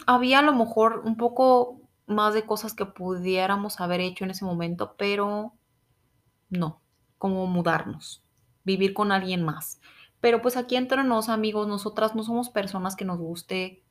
había 0.06 0.40
a 0.40 0.42
lo 0.42 0.52
mejor 0.52 1.02
un 1.04 1.16
poco 1.16 1.80
más 2.06 2.34
de 2.34 2.44
cosas 2.44 2.74
que 2.74 2.84
pudiéramos 2.86 3.80
haber 3.80 4.00
hecho 4.00 4.24
en 4.24 4.30
ese 4.30 4.44
momento, 4.44 4.94
pero 4.98 5.54
no, 6.50 6.80
como 7.18 7.46
mudarnos, 7.46 8.22
vivir 8.64 8.94
con 8.94 9.12
alguien 9.12 9.42
más. 9.42 9.80
Pero 10.20 10.42
pues 10.42 10.56
aquí 10.56 10.76
entre 10.76 11.04
nos, 11.04 11.28
amigos, 11.28 11.68
nosotras 11.68 12.14
no 12.14 12.22
somos 12.22 12.48
personas 12.48 12.96
que 12.96 13.04
nos 13.04 13.18
guste 13.18 13.82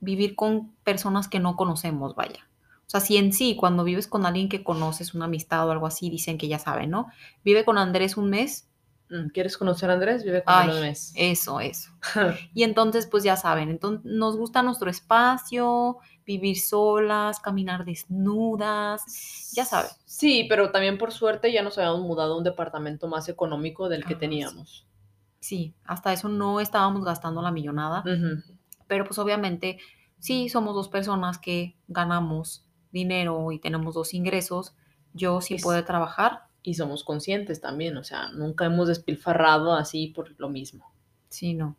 vivir 0.00 0.34
con 0.34 0.72
personas 0.84 1.28
que 1.28 1.40
no 1.40 1.56
conocemos, 1.56 2.14
vaya. 2.14 2.48
O 2.86 2.90
sea, 2.90 3.00
si 3.00 3.16
en 3.16 3.32
sí, 3.32 3.54
cuando 3.54 3.84
vives 3.84 4.08
con 4.08 4.26
alguien 4.26 4.48
que 4.48 4.64
conoces, 4.64 5.14
una 5.14 5.26
amistad 5.26 5.66
o 5.68 5.70
algo 5.70 5.86
así, 5.86 6.10
dicen 6.10 6.38
que 6.38 6.48
ya 6.48 6.58
saben, 6.58 6.90
¿no? 6.90 7.06
Vive 7.44 7.64
con 7.64 7.78
Andrés 7.78 8.16
un 8.16 8.30
mes. 8.30 8.68
Mm, 9.10 9.28
¿Quieres 9.28 9.56
conocer 9.56 9.90
a 9.90 9.94
Andrés? 9.94 10.24
Vive 10.24 10.42
con 10.42 10.54
Ay, 10.54 10.70
un 10.70 10.80
mes. 10.80 11.12
eso, 11.14 11.60
eso. 11.60 11.90
Y 12.54 12.64
entonces, 12.64 13.06
pues 13.06 13.22
ya 13.22 13.36
saben, 13.36 13.70
entonces 13.70 14.04
nos 14.04 14.36
gusta 14.36 14.62
nuestro 14.62 14.90
espacio, 14.90 15.98
vivir 16.38 16.58
solas, 16.60 17.40
caminar 17.40 17.84
desnudas, 17.84 19.52
ya 19.54 19.64
saben. 19.64 19.90
Sí, 20.04 20.46
pero 20.48 20.70
también 20.70 20.98
por 20.98 21.12
suerte 21.12 21.52
ya 21.52 21.62
nos 21.62 21.78
habíamos 21.78 22.00
mudado 22.02 22.34
a 22.34 22.38
un 22.38 22.44
departamento 22.44 23.08
más 23.08 23.28
económico 23.28 23.88
del 23.88 24.04
que 24.04 24.14
Ah, 24.14 24.18
teníamos. 24.18 24.86
Sí, 25.40 25.74
hasta 25.84 26.12
eso 26.12 26.28
no 26.28 26.60
estábamos 26.60 27.04
gastando 27.04 27.40
la 27.42 27.50
millonada, 27.50 28.04
pero 28.86 29.04
pues 29.04 29.18
obviamente 29.18 29.78
sí 30.18 30.48
somos 30.48 30.74
dos 30.74 30.88
personas 30.88 31.38
que 31.38 31.76
ganamos 31.88 32.64
dinero 32.92 33.50
y 33.52 33.58
tenemos 33.58 33.94
dos 33.94 34.12
ingresos. 34.14 34.74
Yo 35.14 35.40
sí 35.40 35.54
Es- 35.54 35.62
puedo 35.62 35.82
trabajar, 35.84 36.46
Y 36.62 36.74
somos 36.74 37.04
conscientes 37.04 37.62
también, 37.62 37.96
o 37.96 38.04
sea, 38.04 38.28
nunca 38.32 38.66
hemos 38.66 38.86
despilfarrado 38.88 39.72
así 39.72 40.08
por 40.08 40.38
lo 40.38 40.50
mismo. 40.50 40.92
sí, 41.30 41.54
no. 41.54 41.74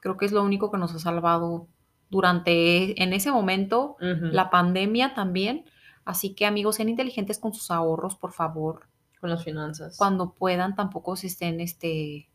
Creo 0.00 0.16
que 0.16 0.24
es 0.24 0.32
lo 0.32 0.42
único 0.42 0.70
que 0.70 0.78
nos 0.78 0.94
ha 0.94 0.98
salvado 0.98 1.68
durante 2.12 3.02
en 3.02 3.12
ese 3.12 3.32
momento 3.32 3.96
la 3.98 4.50
pandemia 4.50 5.14
también. 5.14 5.64
Así 6.04 6.34
que 6.34 6.46
amigos, 6.46 6.76
sean 6.76 6.88
inteligentes 6.88 7.38
con 7.38 7.54
sus 7.54 7.70
ahorros, 7.70 8.16
por 8.16 8.32
favor. 8.32 8.88
Con 9.20 9.30
las 9.30 9.44
finanzas. 9.44 9.96
Cuando 9.96 10.32
puedan, 10.32 10.74
tampoco 10.74 11.14
se 11.16 11.28
estén, 11.28 11.60
este, 11.60 12.28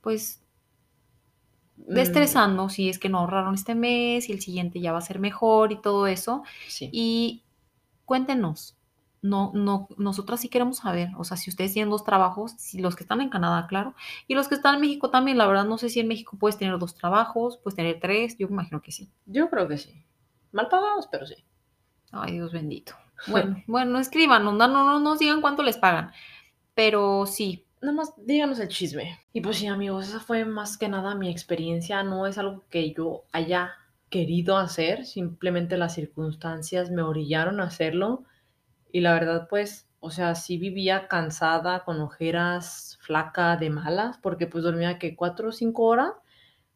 pues, 0.00 0.44
Mm, 1.76 1.98
estresando 1.98 2.68
si 2.68 2.88
es 2.88 2.98
que 2.98 3.08
no 3.08 3.18
ahorraron 3.18 3.54
este 3.54 3.74
mes 3.74 4.28
y 4.28 4.32
el 4.32 4.40
siguiente 4.40 4.80
ya 4.80 4.92
va 4.92 4.98
a 4.98 5.02
ser 5.02 5.18
mejor 5.18 5.72
y 5.72 5.80
todo 5.80 6.06
eso. 6.06 6.42
sí. 6.68 6.88
Y 6.92 7.42
cuéntenos, 8.04 8.76
no, 9.24 9.52
no, 9.54 9.88
nosotras 9.96 10.42
sí 10.42 10.50
queremos 10.50 10.76
saber, 10.76 11.08
o 11.16 11.24
sea, 11.24 11.38
si 11.38 11.48
ustedes 11.48 11.72
tienen 11.72 11.88
dos 11.88 12.04
trabajos, 12.04 12.52
si 12.58 12.80
los 12.80 12.94
que 12.94 13.04
están 13.04 13.22
en 13.22 13.30
Canadá, 13.30 13.66
claro, 13.66 13.94
y 14.28 14.34
los 14.34 14.48
que 14.48 14.54
están 14.54 14.74
en 14.74 14.82
México 14.82 15.08
también, 15.08 15.38
la 15.38 15.46
verdad 15.46 15.64
no 15.64 15.78
sé 15.78 15.88
si 15.88 15.98
en 15.98 16.08
México 16.08 16.36
puedes 16.38 16.58
tener 16.58 16.78
dos 16.78 16.94
trabajos, 16.94 17.56
puedes 17.56 17.74
tener 17.74 18.00
tres, 18.00 18.36
yo 18.36 18.48
me 18.48 18.52
imagino 18.52 18.82
que 18.82 18.92
sí. 18.92 19.10
Yo 19.24 19.48
creo 19.48 19.66
que 19.66 19.78
sí. 19.78 20.04
Mal 20.52 20.68
pagados, 20.68 21.08
pero 21.10 21.24
sí. 21.26 21.36
Ay, 22.12 22.32
Dios 22.32 22.52
bendito. 22.52 22.92
Bueno, 23.28 23.62
bueno, 23.66 23.98
escriban, 23.98 24.44
no, 24.44 24.52
no, 24.52 24.68
no 24.68 25.00
nos 25.00 25.18
digan 25.18 25.40
cuánto 25.40 25.62
les 25.62 25.78
pagan, 25.78 26.10
pero 26.74 27.24
sí. 27.24 27.64
Nada 27.80 27.94
más 27.94 28.12
díganos 28.18 28.58
el 28.58 28.68
chisme. 28.68 29.20
Y 29.32 29.40
pues 29.40 29.56
sí, 29.56 29.68
amigos, 29.68 30.08
esa 30.08 30.20
fue 30.20 30.44
más 30.44 30.76
que 30.76 30.88
nada 30.88 31.14
mi 31.14 31.30
experiencia, 31.30 32.02
no 32.02 32.26
es 32.26 32.36
algo 32.36 32.64
que 32.68 32.92
yo 32.92 33.24
haya 33.32 33.72
querido 34.10 34.58
hacer, 34.58 35.06
simplemente 35.06 35.78
las 35.78 35.94
circunstancias 35.94 36.90
me 36.90 37.00
orillaron 37.00 37.60
a 37.60 37.64
hacerlo 37.64 38.24
y 38.94 39.00
la 39.00 39.12
verdad, 39.12 39.48
pues, 39.50 39.88
o 39.98 40.10
sea, 40.12 40.36
sí 40.36 40.56
vivía 40.56 41.08
cansada, 41.08 41.82
con 41.82 42.00
ojeras, 42.00 42.96
flaca, 43.00 43.56
de 43.56 43.68
malas, 43.68 44.18
porque 44.18 44.46
pues 44.46 44.62
dormía 44.62 45.00
que 45.00 45.16
cuatro 45.16 45.48
o 45.48 45.52
cinco 45.52 45.82
horas, 45.86 46.12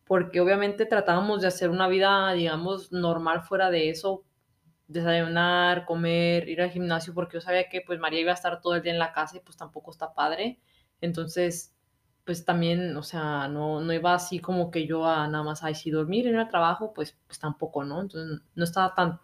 porque 0.04 0.40
obviamente 0.40 0.84
tratábamos 0.84 1.42
de 1.42 1.46
hacer 1.46 1.70
una 1.70 1.86
vida, 1.86 2.32
digamos, 2.32 2.90
normal 2.90 3.42
fuera 3.42 3.70
de 3.70 3.90
eso, 3.90 4.24
desayunar, 4.88 5.84
comer, 5.86 6.48
ir 6.48 6.62
al 6.62 6.70
gimnasio, 6.70 7.14
porque 7.14 7.36
yo 7.36 7.40
sabía 7.40 7.68
que 7.68 7.82
pues 7.82 8.00
María 8.00 8.20
iba 8.20 8.32
a 8.32 8.34
estar 8.34 8.60
todo 8.60 8.74
el 8.74 8.82
día 8.82 8.92
en 8.92 8.98
la 8.98 9.12
casa 9.12 9.36
y 9.36 9.40
pues 9.40 9.56
tampoco 9.56 9.92
está 9.92 10.12
padre. 10.14 10.58
Entonces, 11.00 11.76
pues 12.24 12.44
también, 12.44 12.96
o 12.96 13.04
sea, 13.04 13.48
no, 13.48 13.80
no 13.80 13.92
iba 13.92 14.14
así 14.14 14.40
como 14.40 14.72
que 14.72 14.88
yo 14.88 15.06
a 15.06 15.28
nada 15.28 15.44
más, 15.44 15.62
ay, 15.62 15.76
si 15.76 15.90
dormir 15.92 16.26
en 16.26 16.36
el 16.36 16.48
trabajo, 16.48 16.92
pues, 16.94 17.16
pues 17.28 17.38
tampoco, 17.38 17.84
¿no? 17.84 18.00
Entonces, 18.02 18.40
no 18.56 18.64
estaba 18.64 18.94
tan, 18.96 19.20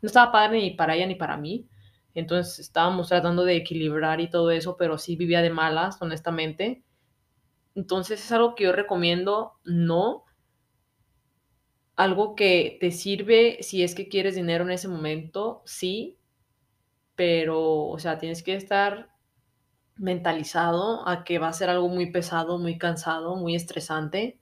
no 0.00 0.06
estaba 0.06 0.30
padre 0.32 0.60
ni 0.60 0.70
para 0.72 0.94
ella 0.94 1.06
ni 1.08 1.16
para 1.16 1.36
mí. 1.36 1.68
Entonces 2.16 2.58
estábamos 2.58 3.08
tratando 3.08 3.44
de 3.44 3.56
equilibrar 3.56 4.20
y 4.20 4.30
todo 4.30 4.50
eso, 4.50 4.76
pero 4.78 4.98
sí 4.98 5.16
vivía 5.16 5.42
de 5.42 5.50
malas, 5.50 6.02
honestamente. 6.02 6.82
Entonces 7.74 8.24
es 8.24 8.32
algo 8.32 8.54
que 8.56 8.64
yo 8.64 8.72
recomiendo, 8.72 9.52
no. 9.64 10.24
Algo 11.94 12.34
que 12.34 12.78
te 12.80 12.90
sirve 12.90 13.58
si 13.62 13.82
es 13.82 13.94
que 13.94 14.08
quieres 14.08 14.34
dinero 14.34 14.64
en 14.64 14.70
ese 14.70 14.88
momento, 14.88 15.62
sí, 15.66 16.18
pero, 17.14 17.86
o 17.86 17.98
sea, 17.98 18.18
tienes 18.18 18.42
que 18.42 18.54
estar 18.54 19.10
mentalizado 19.96 21.08
a 21.08 21.24
que 21.24 21.38
va 21.38 21.48
a 21.48 21.52
ser 21.54 21.70
algo 21.70 21.88
muy 21.88 22.12
pesado, 22.12 22.58
muy 22.58 22.78
cansado, 22.78 23.36
muy 23.36 23.54
estresante. 23.54 24.40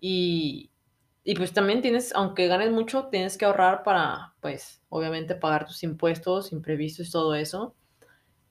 Y, 0.00 0.70
y 1.28 1.34
pues 1.34 1.52
también 1.52 1.82
tienes, 1.82 2.14
aunque 2.14 2.46
ganes 2.46 2.70
mucho, 2.70 3.08
tienes 3.08 3.36
que 3.36 3.44
ahorrar 3.44 3.82
para, 3.82 4.32
pues, 4.40 4.80
obviamente 4.88 5.34
pagar 5.34 5.66
tus 5.66 5.82
impuestos, 5.82 6.52
imprevistos 6.52 7.06
y 7.06 7.10
todo 7.10 7.34
eso. 7.34 7.74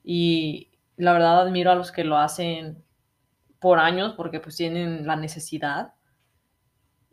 Y 0.03 0.69
la 0.95 1.11
verdad 1.13 1.41
admiro 1.41 1.71
a 1.71 1.75
los 1.75 1.91
que 1.91 2.03
lo 2.03 2.19
hacen 2.19 2.85
por 3.59 3.79
años 3.79 4.13
porque 4.13 4.39
pues 4.39 4.57
tienen 4.57 5.07
la 5.07 5.15
necesidad. 5.15 5.95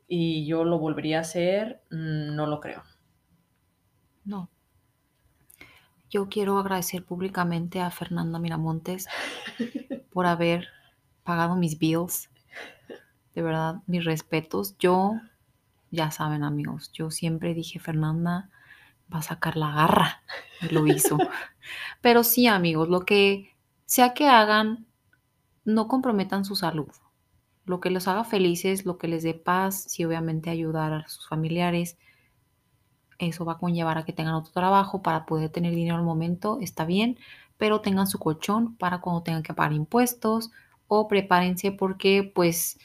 Y 0.06 0.44
yo 0.44 0.64
lo 0.64 0.78
volvería 0.78 1.16
a 1.16 1.20
hacer, 1.22 1.80
mm, 1.90 2.36
no 2.36 2.46
lo 2.46 2.60
creo. 2.60 2.82
No. 4.26 4.50
Yo 6.10 6.28
quiero 6.28 6.58
agradecer 6.58 7.06
públicamente 7.06 7.80
a 7.80 7.90
Fernanda 7.90 8.38
Miramontes 8.38 9.08
por 10.12 10.26
haber 10.26 10.68
pagado 11.22 11.56
mis 11.56 11.78
bills. 11.78 12.28
De 13.34 13.40
verdad, 13.40 13.76
mis 13.86 14.04
respetos. 14.04 14.76
Yo 14.76 15.14
ya 15.94 16.10
saben 16.10 16.44
amigos, 16.44 16.90
yo 16.92 17.10
siempre 17.10 17.54
dije, 17.54 17.78
Fernanda 17.78 18.50
va 19.12 19.18
a 19.18 19.22
sacar 19.22 19.56
la 19.56 19.70
garra. 19.70 20.22
Y 20.62 20.68
lo 20.68 20.86
hizo. 20.86 21.18
Pero 22.00 22.24
sí 22.24 22.46
amigos, 22.46 22.88
lo 22.88 23.04
que 23.04 23.50
sea 23.86 24.14
que 24.14 24.28
hagan, 24.28 24.86
no 25.64 25.88
comprometan 25.88 26.44
su 26.44 26.56
salud. 26.56 26.88
Lo 27.64 27.80
que 27.80 27.90
los 27.90 28.08
haga 28.08 28.24
felices, 28.24 28.84
lo 28.84 28.98
que 28.98 29.08
les 29.08 29.22
dé 29.22 29.34
paz, 29.34 29.84
si 29.88 30.04
obviamente 30.04 30.50
ayudar 30.50 30.92
a 30.92 31.08
sus 31.08 31.28
familiares, 31.28 31.96
eso 33.18 33.44
va 33.44 33.54
a 33.54 33.58
conllevar 33.58 33.96
a 33.98 34.04
que 34.04 34.12
tengan 34.12 34.34
otro 34.34 34.52
trabajo 34.52 35.02
para 35.02 35.24
poder 35.24 35.50
tener 35.50 35.74
dinero 35.74 35.96
al 35.96 36.02
momento, 36.02 36.58
está 36.60 36.84
bien, 36.84 37.18
pero 37.56 37.80
tengan 37.80 38.06
su 38.06 38.18
colchón 38.18 38.76
para 38.76 39.00
cuando 39.00 39.22
tengan 39.22 39.42
que 39.42 39.54
pagar 39.54 39.72
impuestos 39.72 40.50
o 40.88 41.08
prepárense 41.08 41.72
porque 41.72 42.30
pues 42.34 42.78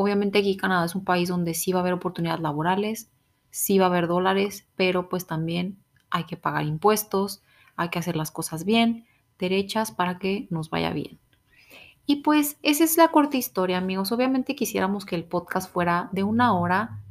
Obviamente 0.00 0.38
aquí 0.38 0.56
Canadá 0.56 0.86
es 0.86 0.94
un 0.94 1.04
país 1.04 1.28
donde 1.28 1.52
sí 1.52 1.72
va 1.72 1.80
a 1.80 1.82
haber 1.82 1.92
oportunidades 1.92 2.40
laborales, 2.40 3.10
sí 3.50 3.78
va 3.78 3.84
a 3.84 3.88
haber 3.90 4.08
dólares, 4.08 4.66
pero 4.74 5.10
pues 5.10 5.26
también 5.26 5.76
hay 6.08 6.24
que 6.24 6.38
pagar 6.38 6.64
impuestos, 6.64 7.42
hay 7.76 7.90
que 7.90 7.98
hacer 7.98 8.16
las 8.16 8.30
cosas 8.30 8.64
bien, 8.64 9.04
derechas 9.38 9.92
para 9.92 10.18
que 10.18 10.46
nos 10.48 10.70
vaya 10.70 10.90
bien. 10.94 11.18
Y 12.06 12.22
pues 12.22 12.56
esa 12.62 12.82
es 12.82 12.96
la 12.96 13.08
corta 13.08 13.36
historia, 13.36 13.76
amigos. 13.76 14.10
Obviamente 14.10 14.56
quisiéramos 14.56 15.04
que 15.04 15.16
el 15.16 15.24
podcast 15.24 15.70
fuera 15.70 16.08
de 16.12 16.22
una 16.22 16.58
hora, 16.58 17.02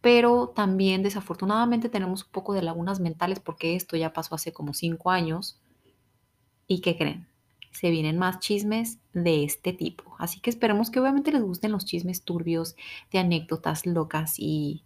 pero 0.00 0.50
también 0.54 1.02
desafortunadamente 1.02 1.88
tenemos 1.88 2.22
un 2.26 2.30
poco 2.30 2.54
de 2.54 2.62
lagunas 2.62 3.00
mentales 3.00 3.40
porque 3.40 3.74
esto 3.74 3.96
ya 3.96 4.12
pasó 4.12 4.36
hace 4.36 4.52
como 4.52 4.72
cinco 4.72 5.10
años. 5.10 5.60
¿Y 6.68 6.80
qué 6.80 6.96
creen? 6.96 7.26
Se 7.72 7.90
vienen 7.90 8.18
más 8.18 8.38
chismes 8.40 8.98
de 9.12 9.44
este 9.44 9.72
tipo. 9.72 10.16
Así 10.18 10.40
que 10.40 10.50
esperemos 10.50 10.90
que 10.90 11.00
obviamente 11.00 11.32
les 11.32 11.42
gusten 11.42 11.72
los 11.72 11.84
chismes 11.84 12.22
turbios 12.22 12.76
de 13.12 13.18
anécdotas 13.18 13.86
locas 13.86 14.34
y 14.38 14.84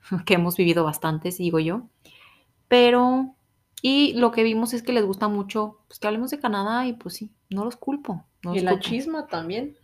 que 0.26 0.34
hemos 0.34 0.56
vivido 0.56 0.84
bastantes, 0.84 1.38
digo 1.38 1.58
yo. 1.58 1.82
Pero, 2.68 3.34
y 3.82 4.12
lo 4.14 4.30
que 4.30 4.44
vimos 4.44 4.74
es 4.74 4.82
que 4.82 4.92
les 4.92 5.04
gusta 5.04 5.28
mucho, 5.28 5.80
pues 5.88 5.98
que 5.98 6.06
hablemos 6.06 6.30
de 6.30 6.38
Canadá 6.38 6.86
y 6.86 6.92
pues 6.92 7.14
sí, 7.14 7.32
no 7.48 7.64
los 7.64 7.76
culpo. 7.76 8.24
y 8.54 8.60
la 8.60 8.78
chisma 8.78 9.26
también. 9.26 9.76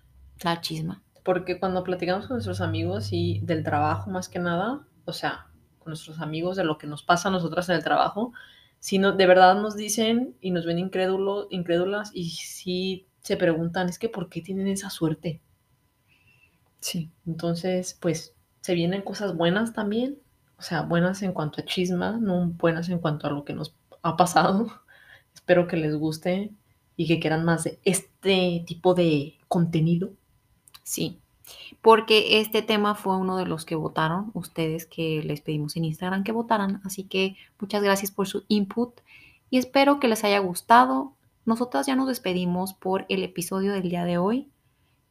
La 0.42 0.61
chisma. 0.61 1.03
Porque 1.25 1.59
cuando 1.59 1.83
platicamos 1.83 2.27
con 2.27 2.37
nuestros 2.37 2.61
amigos 2.61 3.09
y 3.12 3.40
del 3.40 3.64
trabajo 3.64 4.11
más 4.11 4.29
que 4.29 4.38
nada, 4.38 4.87
o 5.05 5.12
sea, 5.12 5.49
con 5.79 5.90
nuestros 5.90 6.20
amigos 6.20 6.57
de 6.57 6.64
lo 6.64 6.79
que 6.79 6.87
nos 6.87 7.03
pasa 7.03 7.29
a 7.29 7.33
nosotras 7.33 7.68
en 7.68 7.77
el 7.77 7.83
trabajo, 7.85 8.33
si 8.87 9.01
no, 9.01 9.11
de 9.11 9.27
verdad 9.27 9.61
nos 9.61 9.75
dicen 9.75 10.37
y 10.40 10.53
nos 10.53 10.64
ven 10.64 10.79
incrédulos, 10.79 11.49
incrédulas 11.51 12.12
y 12.14 12.31
si 12.31 13.09
se 13.20 13.37
preguntan, 13.37 13.88
es 13.88 13.99
que 13.99 14.09
¿por 14.09 14.29
qué 14.29 14.40
tienen 14.40 14.68
esa 14.68 14.90
suerte? 14.90 15.40
Sí. 16.79 17.11
Entonces, 17.27 17.99
pues 18.01 18.37
se 18.61 18.75
vienen 18.75 19.03
cosas 19.03 19.37
buenas 19.37 19.72
también, 19.72 20.20
o 20.57 20.62
sea, 20.62 20.83
buenas 20.83 21.20
en 21.25 21.33
cuanto 21.33 21.61
a 21.61 21.64
chisma, 21.64 22.18
no 22.20 22.46
buenas 22.51 22.88
en 22.88 23.01
cuanto 23.01 23.27
a 23.27 23.31
lo 23.31 23.44
que 23.44 23.55
nos 23.55 23.75
ha 24.03 24.16
pasado. 24.16 24.68
Espero 25.35 25.66
que 25.66 25.79
les 25.79 25.96
guste 25.96 26.53
y 26.96 27.09
que 27.09 27.18
quieran 27.18 27.44
más 27.44 27.64
de 27.64 27.81
este 27.83 28.62
tipo 28.68 28.94
de 28.94 29.37
contenido. 29.49 30.12
Sí, 30.85 31.18
porque 31.80 32.40
este 32.40 32.62
tema 32.62 32.94
fue 32.94 33.16
uno 33.16 33.37
de 33.37 33.46
los 33.46 33.64
que 33.64 33.74
votaron, 33.74 34.30
ustedes 34.35 34.87
que 34.87 35.22
les 35.24 35.40
pedimos 35.40 35.76
en 35.76 35.85
Instagram 35.85 36.24
que 36.24 36.32
votaran. 36.32 36.80
Así 36.85 37.04
que 37.04 37.37
muchas 37.61 37.82
gracias 37.82 38.11
por 38.11 38.26
su 38.26 38.44
input 38.48 39.00
y 39.50 39.59
espero 39.59 40.00
que 40.00 40.09
les 40.09 40.24
haya 40.24 40.38
gustado. 40.38 41.14
Nosotras 41.44 41.87
ya 41.87 41.94
nos 41.94 42.09
despedimos 42.09 42.74
por 42.74 43.06
el 43.09 43.22
episodio 43.22 43.72
del 43.72 43.88
día 43.88 44.04
de 44.04 44.18
hoy. 44.18 44.50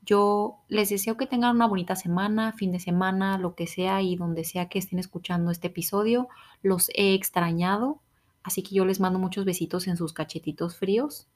Yo 0.05 0.57
les 0.67 0.89
deseo 0.89 1.17
que 1.17 1.25
tengan 1.25 1.55
una 1.55 1.67
bonita 1.67 1.95
semana, 1.95 2.53
fin 2.53 2.71
de 2.71 2.79
semana, 2.79 3.37
lo 3.37 3.55
que 3.55 3.65
sea 3.65 4.01
y 4.01 4.15
donde 4.15 4.43
sea 4.43 4.69
que 4.69 4.77
estén 4.77 4.99
escuchando 4.99 5.49
este 5.49 5.67
episodio. 5.67 6.27
Los 6.61 6.89
he 6.93 7.15
extrañado, 7.15 8.01
así 8.43 8.61
que 8.61 8.75
yo 8.75 8.85
les 8.85 8.99
mando 8.99 9.17
muchos 9.17 9.45
besitos 9.45 9.87
en 9.87 9.97
sus 9.97 10.13
cachetitos 10.13 10.75
fríos 10.77 11.27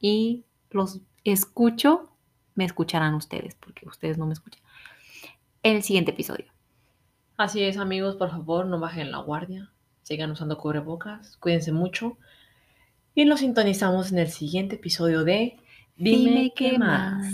y 0.00 0.44
los 0.70 1.00
escucho 1.24 2.10
me 2.58 2.64
escucharán 2.64 3.14
ustedes, 3.14 3.54
porque 3.54 3.86
ustedes 3.88 4.18
no 4.18 4.26
me 4.26 4.32
escuchan, 4.32 4.60
en 5.62 5.76
el 5.76 5.82
siguiente 5.84 6.10
episodio. 6.10 6.46
Así 7.36 7.62
es, 7.62 7.76
amigos, 7.76 8.16
por 8.16 8.30
favor, 8.30 8.66
no 8.66 8.80
bajen 8.80 9.12
la 9.12 9.18
guardia, 9.18 9.70
sigan 10.02 10.32
usando 10.32 10.58
cubrebocas, 10.58 11.36
cuídense 11.36 11.70
mucho 11.70 12.18
y 13.14 13.26
nos 13.26 13.40
sintonizamos 13.40 14.10
en 14.10 14.18
el 14.18 14.28
siguiente 14.28 14.74
episodio 14.74 15.22
de 15.22 15.56
Dime, 15.96 16.52
qué 16.56 16.78
más. 16.78 17.24